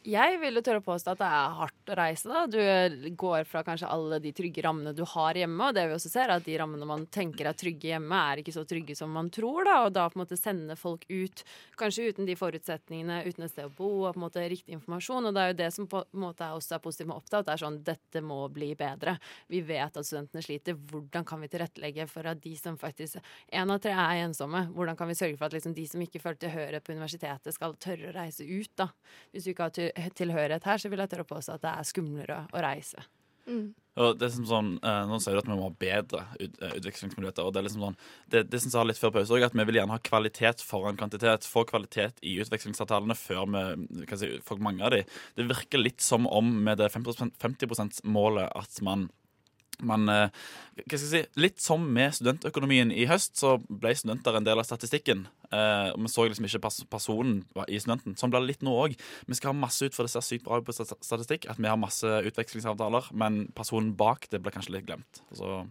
Jeg 0.01 0.39
vil 0.41 0.57
jo 0.57 0.61
tørre 0.65 0.81
å 0.81 0.85
påstå 0.85 1.11
at 1.13 1.19
det 1.19 1.27
er 1.29 1.55
hardt 1.59 1.89
å 1.93 1.95
reise. 1.99 2.25
da. 2.25 2.47
Du 2.49 3.09
går 3.21 3.43
fra 3.45 3.61
kanskje 3.61 3.89
alle 3.91 4.17
de 4.23 4.31
trygge 4.33 4.63
rammene 4.65 4.95
du 4.97 5.03
har 5.05 5.37
hjemme, 5.37 5.67
og 5.67 5.75
det 5.77 5.83
vi 5.87 5.93
også 5.93 6.09
ser 6.09 6.25
er 6.25 6.39
at 6.39 6.45
de 6.47 6.55
rammene 6.57 6.87
man 6.89 7.03
tenker 7.05 7.45
er 7.45 7.53
trygge 7.57 7.91
hjemme, 7.91 8.21
er 8.31 8.41
ikke 8.41 8.55
så 8.55 8.63
trygge 8.65 8.95
som 8.97 9.11
man 9.13 9.29
tror. 9.29 9.65
da, 9.69 9.75
Og 9.85 9.93
da 9.93 10.07
på 10.09 10.17
en 10.17 10.23
måte 10.23 10.39
sende 10.39 10.73
folk 10.75 11.05
ut, 11.09 11.43
kanskje 11.77 12.07
uten 12.09 12.25
de 12.25 12.35
forutsetningene, 12.39 13.19
uten 13.27 13.45
et 13.45 13.53
sted 13.53 13.69
å 13.69 13.75
bo 13.77 14.07
og 14.07 14.15
på 14.15 14.21
en 14.21 14.25
måte 14.25 14.47
riktig 14.49 14.73
informasjon. 14.79 15.27
Og 15.29 15.35
det 15.37 15.43
er 15.43 15.53
jo 15.53 15.59
det 15.61 15.69
som 15.75 15.87
på 15.91 16.01
en 16.01 16.23
måte 16.25 16.49
også 16.49 16.79
er 16.79 16.83
positivt 16.87 17.11
med 17.11 17.21
Opptatt, 17.21 17.45
det 17.45 17.53
er 17.53 17.61
sånn 17.61 17.79
dette 17.85 18.25
må 18.25 18.39
bli 18.49 18.71
bedre. 18.79 19.19
Vi 19.53 19.61
vet 19.61 20.01
at 20.01 20.09
studentene 20.09 20.41
sliter. 20.41 20.79
Hvordan 20.91 21.27
kan 21.29 21.45
vi 21.45 21.51
tilrettelegge 21.53 22.07
for 22.09 22.25
at 22.25 22.41
de 22.41 22.55
som 22.57 22.77
faktisk 22.77 23.21
Én 23.51 23.69
av 23.69 23.79
tre 23.83 23.91
er 23.91 24.23
ensomme. 24.23 24.63
Hvordan 24.73 24.97
kan 24.97 25.09
vi 25.09 25.15
sørge 25.17 25.37
for 25.37 25.45
at 25.45 25.53
liksom 25.53 25.73
de 25.75 25.85
som 25.87 26.01
ikke 26.01 26.21
føler 26.23 26.39
tilhørighet 26.41 26.85
på 26.85 26.93
universitetet, 26.95 27.53
skal 27.53 27.75
tørre 27.81 28.09
å 28.09 28.15
reise 28.15 28.45
ut, 28.47 28.71
da? 28.79 28.87
Hvis 29.31 29.45
du 29.45 29.51
ikke 29.51 29.67
har 29.67 29.90
tilhørighet 30.17 30.67
her, 30.67 30.82
så 30.82 30.91
vil 30.91 31.04
jeg 31.04 31.12
tørre 31.12 31.27
å 31.27 31.34
påstå 31.34 31.58
at 31.58 31.65
det 31.65 31.73
er 31.73 31.89
skumlere 31.89 32.43
å 32.51 32.63
reise. 32.63 33.04
Mm. 33.49 33.71
Og 33.99 34.15
det 34.15 34.27
er 34.27 34.32
som 34.32 34.45
sånn, 34.47 34.67
eh, 34.88 35.01
Nå 35.10 35.17
sier 35.19 35.36
du 35.36 35.41
at 35.41 35.47
vi 35.49 35.56
må 35.58 35.65
ha 35.65 35.73
bedre 35.75 36.21
ut, 36.39 36.54
utvekslingsmuligheter. 36.62 37.43
og 37.43 37.54
Det 37.54 37.60
er 37.60 37.65
liksom 37.67 37.84
sånn, 37.84 37.97
det, 38.32 38.43
det 38.47 38.62
synes 38.62 38.75
jeg 38.75 38.80
har 38.80 38.88
litt 38.88 39.01
før 39.01 39.13
pause 39.17 39.39
at 39.43 39.58
vi 39.58 39.65
vil 39.67 39.80
gjerne 39.82 39.95
ha 39.97 40.04
kvalitet 40.06 40.63
foran 40.63 40.99
kvantitet. 40.99 41.47
Få 41.49 41.65
kvalitet 41.67 42.21
i 42.23 42.38
utvekslingsavtalene 42.43 43.17
før 43.19 43.49
vi 43.51 44.06
kan 44.08 44.21
si, 44.21 44.32
får 44.47 44.63
mange 44.63 44.86
av 44.88 44.95
de. 44.95 45.01
Det 45.36 45.47
virker 45.49 45.84
litt 45.84 46.06
som 46.06 46.30
om 46.30 46.54
med 46.63 46.80
det 46.80 46.91
50 46.93 47.67
%-målet 47.67 48.47
at 48.56 48.80
man 48.86 49.10
man 49.86 50.10
eh, 50.12 50.41
hva 50.82 50.98
skal 50.98 51.02
jeg 51.02 51.26
si, 51.26 51.41
Litt 51.41 51.62
som 51.63 51.84
med 51.96 52.13
studentøkonomien 52.15 52.94
i 52.94 53.06
høst, 53.10 53.36
så 53.39 53.56
ble 53.67 53.94
studenter 53.98 54.38
en 54.38 54.46
del 54.48 54.62
av 54.62 54.67
statistikken. 54.67 55.26
Eh, 55.52 55.89
og 55.94 56.00
Vi 56.06 56.12
så 56.13 56.28
liksom 56.28 56.48
ikke 56.48 56.63
pers 56.65 56.80
personen 56.91 57.41
i 57.67 57.80
studenten. 57.82 58.15
Sånn 58.20 58.34
blir 58.34 58.44
det 58.44 58.54
litt 58.54 58.65
nå 58.65 58.76
òg. 58.86 58.96
Vi 59.28 59.38
skal 59.38 59.52
ha 59.52 59.58
masse 59.58 59.86
ut, 59.86 59.96
for 59.96 60.08
det 60.08 60.13
ser 60.13 60.26
sykt 60.26 60.48
bra 60.48 60.62
ut 60.62 60.67
på 60.67 60.76
statistikk 60.76 61.50
at 61.52 61.60
vi 61.60 61.70
har 61.70 61.80
masse 61.80 62.08
utvekslingsavtaler, 62.32 63.12
men 63.17 63.44
personen 63.58 63.94
bak 63.98 64.30
det 64.32 64.41
blir 64.41 64.56
kanskje 64.56 64.78
litt 64.78 64.88
glemt. 64.88 65.22
Så, 65.38 65.62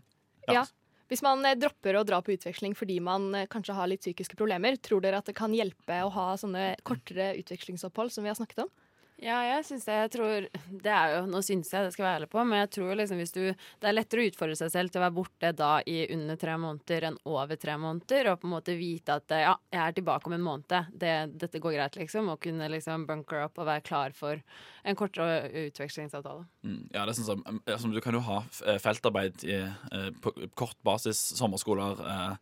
ja. 0.48 0.60
ja. 0.60 0.66
Hvis 1.10 1.24
man 1.26 1.42
eh, 1.48 1.58
dropper 1.58 1.98
å 1.98 2.04
dra 2.06 2.20
på 2.22 2.36
utveksling 2.36 2.76
fordi 2.78 3.00
man 3.02 3.32
kanskje 3.50 3.78
har 3.78 3.90
litt 3.90 4.04
psykiske 4.04 4.38
problemer, 4.38 4.78
tror 4.78 5.02
dere 5.04 5.22
at 5.22 5.30
det 5.30 5.38
kan 5.38 5.56
hjelpe 5.56 6.04
å 6.04 6.12
ha 6.14 6.28
sånne 6.40 6.74
kortere 6.86 7.32
utvekslingsopphold 7.40 8.14
som 8.14 8.26
vi 8.26 8.32
har 8.32 8.38
snakket 8.38 8.66
om? 8.66 8.72
Ja, 9.20 9.40
jeg 9.44 9.64
syns 9.68 9.84
det. 9.84 9.96
Jeg 9.98 10.10
tror 10.14 10.46
Det 10.84 10.92
er 10.92 11.14
jo 11.14 11.24
Nå 11.28 11.42
syns 11.44 11.68
jeg 11.72 11.84
det 11.84 11.92
skal 11.92 12.06
være 12.06 12.20
ærlig 12.20 12.30
på, 12.32 12.44
men 12.48 12.62
jeg 12.62 12.70
tror 12.76 12.96
liksom 12.96 13.20
hvis 13.20 13.34
du 13.34 13.42
Det 13.50 13.88
er 13.88 13.96
lettere 13.96 14.24
å 14.24 14.30
utfordre 14.30 14.56
seg 14.56 14.72
selv 14.72 14.92
til 14.92 15.00
å 15.00 15.04
være 15.04 15.16
borte 15.18 15.52
da 15.56 15.70
i 15.84 15.98
under 16.14 16.40
tre 16.40 16.56
måneder 16.60 17.08
enn 17.10 17.18
over 17.28 17.60
tre 17.60 17.76
måneder, 17.80 18.30
og 18.32 18.40
på 18.40 18.48
en 18.48 18.54
måte 18.54 18.76
vite 18.78 19.18
at 19.20 19.34
ja, 19.34 19.54
jeg 19.72 19.80
er 19.82 19.96
tilbake 19.96 20.28
om 20.28 20.36
en 20.36 20.44
måned. 20.44 20.90
Det, 20.92 21.12
dette 21.40 21.60
går 21.62 21.76
greit, 21.76 21.96
liksom. 22.00 22.30
Og 22.32 22.40
kunne 22.42 22.68
liksom 22.72 23.06
bunker 23.08 23.44
opp 23.44 23.60
og 23.60 23.68
være 23.68 23.84
klar 23.86 24.14
for 24.16 24.40
en 24.84 24.98
kortere 24.98 25.66
utvekslingsavtale. 25.66 26.46
Mm, 26.64 26.82
ja, 26.94 27.04
det 27.06 27.16
sånn 27.18 27.28
som 27.28 27.44
altså, 27.60 27.92
Du 27.92 28.00
kan 28.04 28.16
jo 28.16 28.24
ha 28.26 28.42
feltarbeid 28.82 29.44
i, 29.48 29.60
eh, 29.62 30.10
på 30.22 30.34
kort 30.58 30.78
basis, 30.86 31.20
sommerskoler. 31.40 32.00
Eh, 32.00 32.20
Eh, 32.20 32.36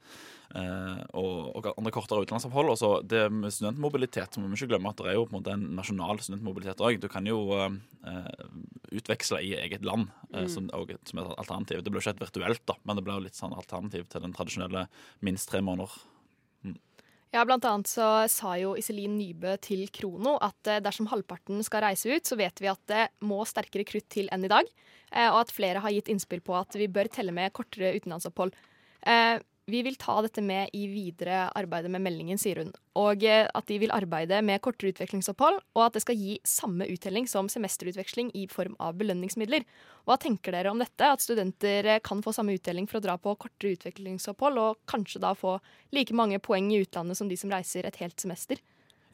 og, 0.57 1.57
og, 1.59 1.67
andre 1.75 1.93
kortere 1.93 2.25
utenlandsopphold. 2.25 2.73
Og 2.73 2.79
så 2.81 2.91
det 3.05 3.27
med 3.33 3.53
studentmobilitet 3.53 4.35
så 4.35 4.41
må 4.41 4.49
vi 4.49 4.59
ikke 4.59 4.73
glemme 4.73 4.93
at 4.93 5.01
det 5.03 5.13
er 5.13 5.19
jo 5.19 5.27
på 5.29 5.35
en 5.35 5.39
måte 5.41 5.55
en 5.55 5.67
nasjonal 5.77 6.21
studentmobilitet 6.25 6.81
òg. 6.85 7.01
Du 7.03 7.09
kan 7.13 7.27
jo 7.29 7.43
uh, 7.53 7.69
utveksle 8.89 9.43
i 9.45 9.55
eget 9.61 9.85
land 9.87 10.09
uh, 10.33 10.45
mm. 10.45 10.51
som, 10.53 10.71
og, 10.77 10.95
som, 11.09 11.21
et 11.21 11.35
alternativ. 11.35 11.83
Det 11.85 11.93
blir 11.93 12.05
ikke 12.05 12.17
et 12.17 12.25
virtuelt, 12.25 12.63
da, 12.71 12.79
men 12.89 12.99
det 12.99 13.05
blir 13.07 13.19
jo 13.19 13.27
litt 13.27 13.39
sånn 13.39 13.57
alternativ 13.57 14.09
til 14.09 14.25
den 14.25 14.37
tradisjonelle 14.37 14.87
minst 15.27 15.53
tre 15.53 15.61
måneder. 15.65 15.99
Mm. 16.65 16.79
Ja, 17.37 17.45
blant 17.45 17.69
annet 17.69 17.93
så 17.93 18.09
sa 18.33 18.55
jo 18.57 18.73
Iselin 18.81 19.19
Nybø 19.21 19.59
til 19.61 19.85
Krono 19.93 20.39
at 20.41 20.73
dersom 20.81 21.11
halvparten 21.13 21.61
skal 21.67 21.85
reise 21.85 22.09
ut, 22.09 22.25
så 22.25 22.41
vet 22.41 22.65
vi 22.65 22.73
at 22.73 22.81
det 22.89 23.05
må 23.21 23.43
sterkere 23.45 23.85
krutt 23.85 24.09
til 24.17 24.33
enn 24.33 24.49
i 24.49 24.53
dag. 24.53 24.73
Og 25.29 25.39
at 25.43 25.53
flere 25.53 25.81
har 25.81 25.93
gitt 25.93 26.09
innspill 26.13 26.41
på 26.45 26.57
at 26.57 26.75
vi 26.77 26.89
bør 26.93 27.09
telle 27.13 27.33
med 27.33 27.53
kortere 27.57 27.95
utenlandsopphold. 27.97 28.57
Vi 29.69 29.83
vil 29.85 29.99
ta 30.01 30.15
dette 30.25 30.41
med 30.41 30.71
i 30.73 30.87
videre 30.89 31.43
arbeidet 31.59 31.91
med 31.93 32.01
meldingen, 32.01 32.39
sier 32.41 32.63
hun. 32.63 32.71
Og 32.97 33.25
eh, 33.29 33.45
at 33.53 33.69
de 33.69 33.77
vil 33.83 33.93
arbeide 33.93 34.41
med 34.41 34.63
kortere 34.65 34.95
utvekslingsopphold, 34.95 35.59
og 35.77 35.83
at 35.85 35.99
det 35.99 36.03
skal 36.07 36.17
gi 36.17 36.39
samme 36.49 36.87
uttelling 36.89 37.29
som 37.29 37.51
semesterutveksling 37.53 38.31
i 38.33 38.47
form 38.49 38.79
av 38.81 38.97
belønningsmidler. 38.97 39.67
Hva 40.09 40.17
tenker 40.23 40.57
dere 40.57 40.73
om 40.73 40.81
dette? 40.81 41.05
At 41.05 41.21
studenter 41.21 41.85
eh, 41.85 42.01
kan 42.01 42.25
få 42.25 42.33
samme 42.33 42.57
uttelling 42.57 42.89
for 42.89 43.03
å 43.03 43.05
dra 43.05 43.19
på 43.21 43.37
kortere 43.37 43.77
utvekslingsopphold, 43.77 44.63
og 44.63 44.81
kanskje 44.89 45.21
da 45.27 45.35
få 45.37 45.59
like 45.93 46.17
mange 46.17 46.41
poeng 46.41 46.73
i 46.73 46.81
utlandet 46.87 47.21
som 47.21 47.29
de 47.29 47.37
som 47.37 47.53
reiser 47.53 47.85
et 47.85 48.01
helt 48.01 48.17
semester? 48.25 48.65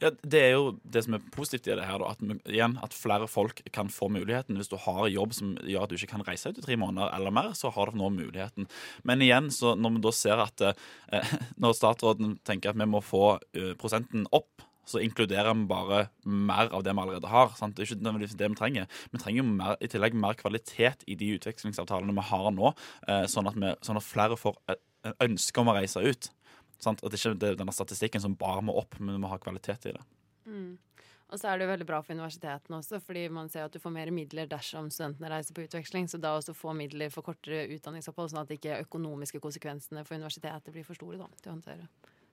Ja, 0.03 0.11
Det 0.11 0.41
er 0.41 0.51
jo 0.55 0.75
det 0.83 1.05
som 1.05 1.15
er 1.15 1.23
positivt 1.31 1.69
i 1.71 1.77
det 1.79 1.87
her. 1.87 2.03
At, 2.03 2.19
igjen, 2.51 2.77
at 2.83 2.93
flere 2.93 3.27
folk 3.31 3.61
kan 3.71 3.89
få 3.89 4.09
muligheten. 4.11 4.57
Hvis 4.59 4.71
du 4.71 4.75
har 4.81 5.07
jobb 5.07 5.33
som 5.33 5.55
gjør 5.63 5.85
at 5.85 5.93
du 5.93 5.95
ikke 5.95 6.11
kan 6.17 6.25
reise 6.27 6.51
ut 6.51 6.59
i 6.59 6.65
tre 6.65 6.75
måneder 6.79 7.15
eller 7.15 7.31
mer, 7.31 7.53
så 7.55 7.71
har 7.71 7.91
du 7.91 7.99
nå 7.99 8.11
muligheten. 8.11 8.67
Men 9.03 9.23
igjen, 9.23 9.47
når 9.49 9.95
vi 9.95 10.03
da 10.03 10.13
ser 10.15 10.43
at 10.43 10.61
eh, 10.67 11.35
når 11.61 11.77
statsråden 11.79 12.37
tenker 12.43 12.73
at 12.73 12.79
vi 12.79 12.89
må 12.89 13.01
få 13.03 13.37
uh, 13.39 13.73
prosenten 13.79 14.27
opp 14.35 14.65
så 14.85 15.01
inkluderer 15.01 15.53
vi 15.57 15.65
bare 15.65 16.01
mer 16.29 16.69
av 16.69 16.83
det 16.85 16.93
vi 16.93 17.01
allerede 17.01 17.29
har. 17.31 17.53
Sant? 17.57 17.73
Det 17.73 17.87
er 17.87 17.95
ikke 17.95 18.37
det 18.37 18.49
vi 18.51 18.57
trenger. 18.59 18.89
Vi 19.11 19.21
trenger 19.21 19.41
jo 19.41 19.47
mer, 19.49 19.77
i 19.81 19.89
tillegg 19.89 20.13
mer 20.13 20.37
kvalitet 20.37 21.05
i 21.09 21.17
de 21.17 21.31
utvekslingsavtalene 21.39 22.13
vi 22.13 22.25
har 22.29 22.51
nå, 22.53 22.73
eh, 23.07 23.25
sånn, 23.31 23.49
at 23.49 23.57
vi, 23.57 23.73
sånn, 23.81 23.97
at 23.97 24.05
flere 24.05 24.37
får 24.37 24.59
ønske 25.25 25.61
om 25.61 25.71
å 25.71 25.77
reise 25.77 26.01
ut. 26.05 26.29
Sant? 26.81 27.03
At 27.03 27.13
det 27.13 27.21
ikke 27.21 27.35
er 27.51 27.59
denne 27.59 27.75
statistikken 27.75 28.23
som 28.23 28.35
bare 28.39 28.63
må 28.65 28.75
opp, 28.79 28.97
men 28.99 29.15
vi 29.15 29.21
må 29.23 29.31
ha 29.31 29.39
kvalitet 29.41 29.89
i 29.89 29.95
det. 29.95 30.03
Mm. 30.45 30.73
Og 31.33 31.39
så 31.41 31.49
er 31.49 31.57
det 31.57 31.65
jo 31.65 31.71
veldig 31.71 31.87
bra 31.89 31.99
for 32.05 32.13
universitetene 32.13 32.77
også, 32.77 32.99
fordi 33.03 33.23
man 33.33 33.47
ser 33.49 33.65
at 33.65 33.73
du 33.73 33.81
får 33.81 33.93
mer 33.95 34.11
midler 34.13 34.49
dersom 34.49 34.91
studentene 34.93 35.31
reiser 35.31 35.55
på 35.57 35.65
utveksling. 35.65 36.09
Så 36.11 36.19
da 36.21 36.35
også 36.37 36.53
få 36.55 36.75
midler 36.77 37.09
for 37.13 37.25
kortere 37.25 37.65
utdanningsopphold, 37.73 38.29
sånn 38.31 38.43
at 38.43 38.53
ikke 38.53 38.77
økonomiske 38.83 39.41
konsekvensene 39.43 40.05
for 40.05 40.19
universitetet 40.19 40.75
blir 40.75 40.85
for 40.85 40.97
store 40.97 41.17
da, 41.23 41.29
til 41.41 41.51
å 41.51 41.55
håndtere. 41.55 41.89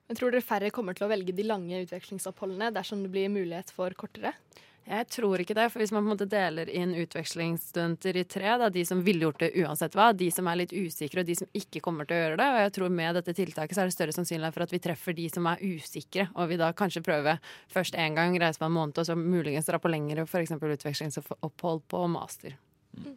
Men 0.07 0.19
tror 0.19 0.33
dere 0.35 0.45
færre 0.45 0.69
kommer 0.75 0.97
til 0.97 1.07
å 1.07 1.09
velge 1.09 1.33
de 1.35 1.45
lange 1.47 1.81
utvekslingsoppholdene 1.87 2.69
dersom 2.75 3.01
det 3.05 3.11
blir 3.13 3.33
mulighet 3.33 3.73
for 3.73 3.95
kortere? 3.97 4.35
Jeg 4.83 5.07
tror 5.15 5.39
ikke 5.39 5.55
det. 5.55 5.69
For 5.71 5.79
hvis 5.79 5.93
man 5.95 6.03
på 6.03 6.09
en 6.09 6.11
måte 6.11 6.27
deler 6.27 6.67
inn 6.67 6.91
utvekslingsstudenter 6.99 8.17
i 8.19 8.23
tre, 8.27 8.55
da, 8.59 8.67
de 8.73 8.83
som 8.85 8.99
ville 9.05 9.23
gjort 9.23 9.39
det 9.39 9.53
uansett 9.63 9.95
hva, 9.95 10.09
de 10.17 10.27
som 10.33 10.49
er 10.51 10.59
litt 10.59 10.75
usikre 10.75 11.23
og 11.23 11.29
de 11.29 11.37
som 11.39 11.55
ikke 11.55 11.79
kommer 11.85 12.09
til 12.09 12.17
å 12.17 12.23
gjøre 12.23 12.39
det, 12.41 12.47
og 12.51 12.59
jeg 12.65 12.73
tror 12.77 12.95
med 12.99 13.19
dette 13.19 13.35
tiltaket 13.37 13.77
så 13.77 13.85
er 13.85 13.91
det 13.91 13.95
større 13.95 14.15
sannsynlighet 14.17 14.57
for 14.57 14.65
at 14.67 14.75
vi 14.75 14.81
treffer 14.83 15.15
de 15.15 15.29
som 15.31 15.47
er 15.53 15.63
usikre, 15.63 16.27
og 16.35 16.51
vi 16.51 16.59
da 16.59 16.73
kanskje 16.75 17.05
prøver 17.05 17.39
først 17.71 17.95
én 17.95 18.19
gang, 18.19 18.35
reise 18.43 18.59
på 18.59 18.67
en 18.67 18.75
måned, 18.75 18.99
og 18.99 19.07
så 19.07 19.15
muligens 19.15 19.71
dra 19.71 19.79
på 19.79 19.91
lengre 19.93 20.27
f.eks. 20.27 20.51
utvekslingsopphold 20.59 21.85
på 21.87 22.03
master. 22.11 22.59
Mm. 22.99 23.15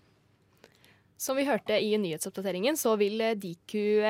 Som 1.19 1.39
vi 1.41 1.49
hørte 1.49 1.81
i 1.81 1.97
nyhetsoppdateringen, 1.99 2.77
så 2.79 2.95
vil 3.01 3.25
Diku 3.41 4.05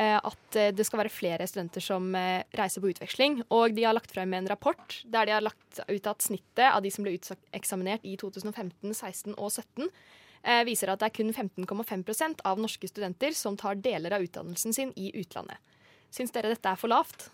at 0.00 0.56
eh, 0.58 0.70
det 0.74 0.86
skal 0.86 1.02
være 1.02 1.12
flere 1.12 1.46
studenter 1.48 1.84
som 1.84 2.08
eh, 2.18 2.42
reiser 2.56 2.82
på 2.82 2.92
utveksling. 2.92 3.40
Og 3.52 3.74
de 3.76 3.84
har 3.86 3.96
lagt 3.96 4.14
frem 4.14 4.32
en 4.36 4.48
rapport 4.50 5.00
der 5.04 5.28
de 5.28 5.34
har 5.36 5.44
lagt 5.44 5.82
ut 5.86 6.10
at 6.10 6.24
snittet 6.24 6.66
av 6.70 6.80
de 6.84 6.92
som 6.94 7.06
ble 7.06 7.16
uteksaminert 7.18 8.06
i 8.08 8.16
2015, 8.20 8.94
16 8.94 9.36
og 9.36 9.50
17, 9.50 9.90
viser 10.64 10.88
at 10.88 11.02
det 11.02 11.10
er 11.10 11.12
kun 11.18 11.34
15,5% 11.36 12.38
av 12.48 12.60
norske 12.62 12.88
studenter 12.88 13.34
som 13.36 13.58
tar 13.60 13.76
deler 13.76 14.14
av 14.16 14.22
utdannelsen 14.24 14.72
sin 14.72 14.94
i 14.96 15.10
utlandet. 15.20 15.60
Syns 16.08 16.32
dere 16.32 16.54
dette 16.54 16.70
er 16.70 16.80
for 16.80 16.88
lavt? 16.88 17.26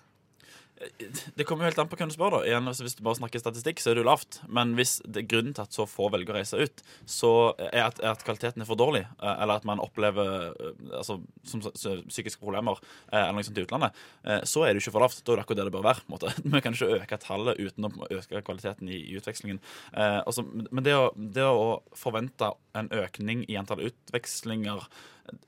Det 1.37 1.45
kommer 1.49 1.65
jo 1.65 1.71
helt 1.71 1.79
an 1.81 1.89
på 1.89 1.97
hvem 1.97 2.11
du 2.11 2.15
spør. 2.15 2.35
da 2.37 2.41
Igjen, 2.45 2.69
altså, 2.69 2.85
Hvis 2.85 2.97
du 2.99 3.03
bare 3.07 3.17
snakker 3.17 3.41
statistikk, 3.41 3.81
så 3.81 3.91
er 3.91 3.97
det 3.97 4.03
jo 4.03 4.09
lavt. 4.11 4.41
Men 4.49 4.75
hvis 4.77 4.99
det 5.05 5.23
er 5.23 5.29
grunnen 5.31 5.57
til 5.57 5.65
at 5.65 5.77
så 5.77 5.87
få 5.89 6.11
velger 6.13 6.35
å 6.35 6.37
reise 6.37 6.61
ut, 6.61 6.83
så 7.09 7.31
er 7.71 7.87
at, 7.87 8.01
er 8.03 8.13
at 8.13 8.25
kvaliteten 8.27 8.65
er 8.65 8.69
for 8.69 8.79
dårlig, 8.81 9.07
eh, 9.07 9.33
eller 9.33 9.57
at 9.57 9.67
man 9.69 9.81
opplever 9.83 10.51
eh, 10.53 10.85
altså, 11.01 11.19
som, 11.49 11.65
psykiske 11.65 12.43
problemer 12.43 12.77
eh, 12.83 13.23
eller 13.23 13.39
noe 13.39 13.47
sånt 13.47 13.61
i 13.61 13.65
utlandet, 13.65 14.05
så 14.49 14.65
er 14.65 14.73
det 14.73 14.81
jo 14.81 14.87
ikke 14.87 14.97
for 14.99 15.07
lavt. 15.07 15.23
Da 15.23 15.33
er 15.33 15.41
det 15.41 15.47
akkurat 15.47 15.63
det 15.63 15.69
det 15.71 15.75
bør 15.79 15.89
være. 15.89 16.05
på 16.05 16.17
måte. 16.17 16.35
Vi 16.57 16.63
kan 16.65 16.77
ikke 16.77 17.01
øke 17.01 17.21
tallet 17.23 17.61
uten 17.63 17.89
å 17.89 17.93
øke 18.21 18.45
kvaliteten 18.45 18.93
i, 18.93 19.01
i 19.13 19.19
utvekslingen. 19.21 19.61
Altså, 19.97 20.45
men 20.45 20.85
det 20.85 20.97
å, 20.99 21.11
det 21.17 21.47
å 21.47 21.81
forvente 21.97 22.53
en 22.77 22.91
økning 22.93 23.47
i 23.49 23.57
antall 23.61 23.87
utvekslinger 23.89 24.85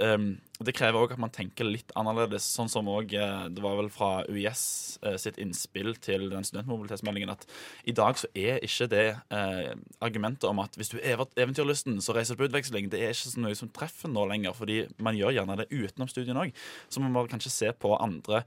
um, 0.03 0.29
det 0.65 0.75
krever 0.75 0.99
òg 0.99 1.13
at 1.15 1.21
man 1.23 1.33
tenker 1.35 1.67
litt 1.67 1.93
annerledes. 1.99 2.47
Sånn 2.57 2.71
som 2.71 2.89
også, 2.91 3.21
uh, 3.21 3.47
Det 3.53 3.63
var 3.63 3.77
vel 3.79 3.91
fra 3.93 4.11
UiS 4.29 4.63
uh, 5.05 5.17
sitt 5.21 5.39
innspill 5.39 5.95
til 6.03 6.29
den 6.33 6.47
studentmobilitetsmeldingen 6.47 7.33
at 7.35 7.47
i 7.89 7.95
dag 7.97 8.19
så 8.19 8.31
er 8.35 8.63
ikke 8.67 8.89
det 8.91 9.07
uh, 9.35 9.75
argumentet 10.05 10.49
om 10.49 10.63
at 10.65 10.75
hvis 10.79 10.93
du 10.95 10.99
er 10.99 11.21
eventyrlysten, 11.37 12.01
så 12.05 12.17
reiser 12.17 12.35
du 12.35 12.43
på 12.43 12.51
utveksling. 12.51 12.91
Det 12.91 13.03
er 13.03 13.15
ikke 13.15 13.45
noe 13.45 13.59
som 13.59 13.71
treffer 13.75 14.13
nå 14.13 14.27
lenger, 14.31 14.57
fordi 14.57 14.83
man 14.99 15.19
gjør 15.19 15.37
gjerne 15.39 15.61
det 15.63 15.71
utenom 15.71 16.11
studien 16.11 16.43
òg. 16.43 16.53
Så 16.89 17.05
man 17.05 17.15
må 17.15 17.27
kanskje 17.31 17.55
se 17.55 17.73
på 17.73 17.95
andre 17.99 18.43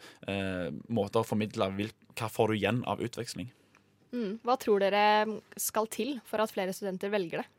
måter 0.91 1.21
å 1.21 1.27
formidle 1.27 1.67
hva 1.71 2.29
får 2.31 2.51
du 2.51 2.57
igjen 2.57 2.83
av 2.89 3.01
utveksling. 3.03 3.49
Mm. 4.11 4.39
Hva 4.43 4.57
tror 4.59 4.83
dere 4.83 5.39
skal 5.59 5.87
til 5.91 6.17
for 6.27 6.43
at 6.43 6.51
flere 6.51 6.75
studenter 6.75 7.11
velger 7.13 7.43
det? 7.43 7.49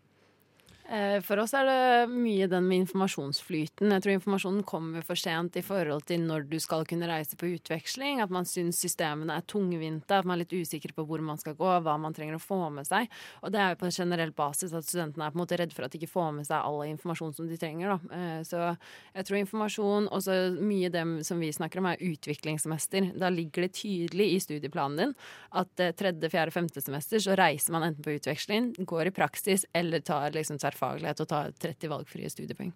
Eh, 0.93 1.23
for 1.25 1.41
oss 1.41 1.55
er 1.57 1.65
det 1.65 2.13
mye 2.13 2.45
den 2.53 2.67
med 2.69 2.83
informasjonsflyten. 2.83 3.95
Jeg 3.95 4.05
tror 4.05 4.13
informasjonen 4.13 4.65
kommer 4.69 5.05
for 5.07 5.17
sent 5.17 5.55
i 5.57 5.63
forhold 5.65 6.05
til 6.11 6.27
når 6.27 6.45
du 6.51 6.59
skal 6.61 6.85
kunne 6.89 7.09
reise 7.09 7.39
på 7.41 7.49
utveksling. 7.55 8.21
At 8.21 8.33
man 8.35 8.45
syns 8.49 8.83
systemene 8.83 9.39
er 9.39 9.47
tungvinte, 9.49 10.19
at 10.19 10.29
man 10.29 10.37
er 10.37 10.43
litt 10.43 10.53
usikker 10.53 10.93
på 10.93 11.07
hvor 11.09 11.25
man 11.25 11.41
skal 11.41 11.57
gå, 11.57 11.71
hva 11.87 11.95
man 12.01 12.13
trenger 12.13 12.37
å 12.37 12.43
få 12.43 12.59
med 12.75 12.85
seg. 12.85 13.09
Og 13.41 13.55
det 13.55 13.63
er 13.63 13.73
jo 13.73 13.79
på 13.81 13.89
en 13.89 13.97
generell 13.97 14.35
basis 14.37 14.75
at 14.77 14.85
studentene 14.85 15.31
er 15.31 15.33
på 15.33 15.41
en 15.41 15.45
måte 15.47 15.59
redd 15.63 15.73
for 15.73 15.87
at 15.87 15.95
de 15.95 16.01
ikke 16.03 16.13
får 16.13 16.29
med 16.37 16.51
seg 16.51 16.61
all 16.61 16.85
informasjon 16.91 17.33
som 17.41 17.49
de 17.49 17.57
trenger. 17.63 17.95
Da. 17.95 18.19
Eh, 18.19 18.45
så 18.45 18.63
jeg 19.15 19.31
tror 19.31 19.41
informasjon, 19.41 20.11
og 20.13 20.27
så 20.29 20.37
mye 20.61 20.93
det 20.93 21.07
som 21.25 21.41
vi 21.41 21.55
snakker 21.57 21.81
om, 21.81 21.89
er 21.89 22.05
utviklingssemester. 22.05 23.15
Da 23.17 23.33
ligger 23.33 23.65
det 23.65 23.73
tydelig 23.81 24.29
i 24.35 24.45
studieplanen 24.45 25.01
din 25.01 25.17
at 25.57 25.81
eh, 25.81 25.97
tredje, 25.97 26.29
fjerde, 26.37 26.53
femte 26.53 26.85
semester 26.85 27.25
så 27.31 27.41
reiser 27.41 27.73
man 27.73 27.89
enten 27.89 28.05
på 28.05 28.19
utveksling, 28.19 28.75
går 28.85 29.09
i 29.09 29.17
praksis 29.23 29.65
eller 29.73 30.05
tar 30.05 30.37
liksom 30.37 30.61
tverrfaglighet 30.61 30.82
tverrfaglighet 30.83 31.23
og 31.23 31.29
ta 31.31 31.45
30 31.63 31.93
valgfrie 31.93 32.31
studiepoeng. 32.31 32.73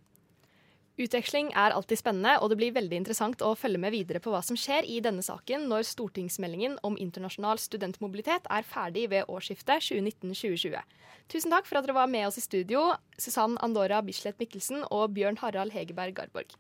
Utveksling 0.97 1.51
er 1.53 1.75
alltid 1.77 2.01
spennende, 2.01 2.39
og 2.41 2.49
det 2.49 2.57
blir 2.57 2.73
veldig 2.73 2.97
interessant 3.03 3.43
å 3.45 3.51
følge 3.55 3.81
med 3.83 3.93
videre 3.93 4.21
på 4.23 4.33
hva 4.33 4.41
som 4.41 4.57
skjer 4.57 4.87
i 4.89 5.03
denne 5.05 5.21
saken 5.21 5.67
når 5.69 5.85
stortingsmeldingen 5.85 6.79
om 6.89 6.97
internasjonal 6.97 7.61
studentmobilitet 7.61 8.49
er 8.49 8.65
ferdig 8.65 9.11
ved 9.13 9.29
årsskiftet 9.29 9.85
2019-2020. 9.91 10.81
Tusen 11.29 11.53
takk 11.53 11.69
for 11.69 11.77
at 11.77 11.85
dere 11.85 11.99
var 11.99 12.09
med 12.09 12.25
oss 12.31 12.41
i 12.41 12.45
studio, 12.47 12.95
Susann 13.21 13.59
Andora 13.61 14.01
Bislett 14.07 14.41
Mikkelsen 14.41 14.87
og 14.89 15.13
Bjørn 15.19 15.37
Harald 15.43 15.77
Hegerberg 15.77 16.17
Garborg. 16.17 16.57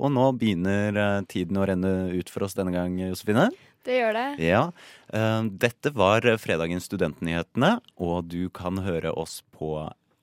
Og 0.00 0.12
nå 0.12 0.30
begynner 0.36 0.96
eh, 0.96 1.20
tiden 1.28 1.60
å 1.60 1.68
renne 1.68 1.92
ut 2.16 2.32
for 2.32 2.46
oss 2.46 2.56
denne 2.56 2.72
gang, 2.72 2.96
Josefine. 3.00 3.50
Det 3.84 4.00
gjør 4.00 4.16
det. 4.16 4.26
Ja. 4.44 4.64
Eh, 5.12 5.42
dette 5.60 5.92
var 5.92 6.24
fredagens 6.40 6.88
Studentnyhetene, 6.88 7.76
og 8.00 8.32
du 8.32 8.48
kan 8.48 8.80
høre 8.84 9.12
oss 9.12 9.42
på 9.52 9.74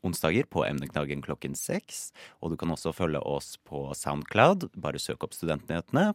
onsdager 0.03 0.47
på 0.51 0.65
Emneknaggen 0.67 1.23
klokken 1.23 1.55
seks. 1.57 2.11
Og 2.43 2.53
du 2.53 2.57
kan 2.59 2.71
også 2.73 2.93
følge 2.95 3.21
oss 3.23 3.55
på 3.67 3.85
Soundcloud. 3.97 4.69
Bare 4.75 5.01
søk 5.01 5.23
opp 5.25 5.35
Studentnyhetene. 5.35 6.11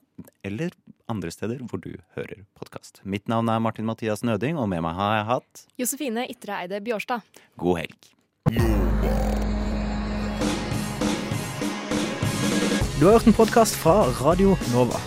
Eller 0.47 0.77
andre 1.11 1.33
steder 1.35 1.65
hvor 1.65 1.83
du 1.83 1.95
hører 2.17 2.45
podkast. 2.59 3.03
Mitt 3.05 3.29
navn 3.29 3.49
er 3.49 3.63
Martin 3.65 3.89
Mathias 3.89 4.25
Nøding, 4.27 4.61
og 4.61 4.69
med 4.71 4.85
meg 4.85 4.97
har 4.99 5.17
jeg 5.19 5.29
hatt 5.33 5.67
Josefine 5.81 6.29
Ytreeide 6.29 6.83
Bjårstad. 6.85 7.25
God 7.57 7.83
helg. 7.83 8.15
Du 12.99 13.07
har 13.07 13.15
hørt 13.15 13.29
en 13.31 13.37
podkast 13.37 13.79
fra 13.79 14.01
Radio 14.19 14.57
Nova. 14.73 14.99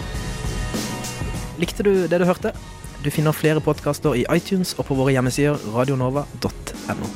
Likte 1.60 1.84
du 1.84 2.08
det 2.08 2.22
du 2.22 2.26
hørte? 2.26 2.54
Du 3.04 3.10
finner 3.12 3.36
flere 3.36 3.62
podkaster 3.62 4.16
i 4.16 4.24
iTunes 4.32 4.76
og 4.78 4.88
på 4.88 4.96
våre 4.96 5.12
hjemmesider 5.12 5.60
radionova.no. 5.76 7.10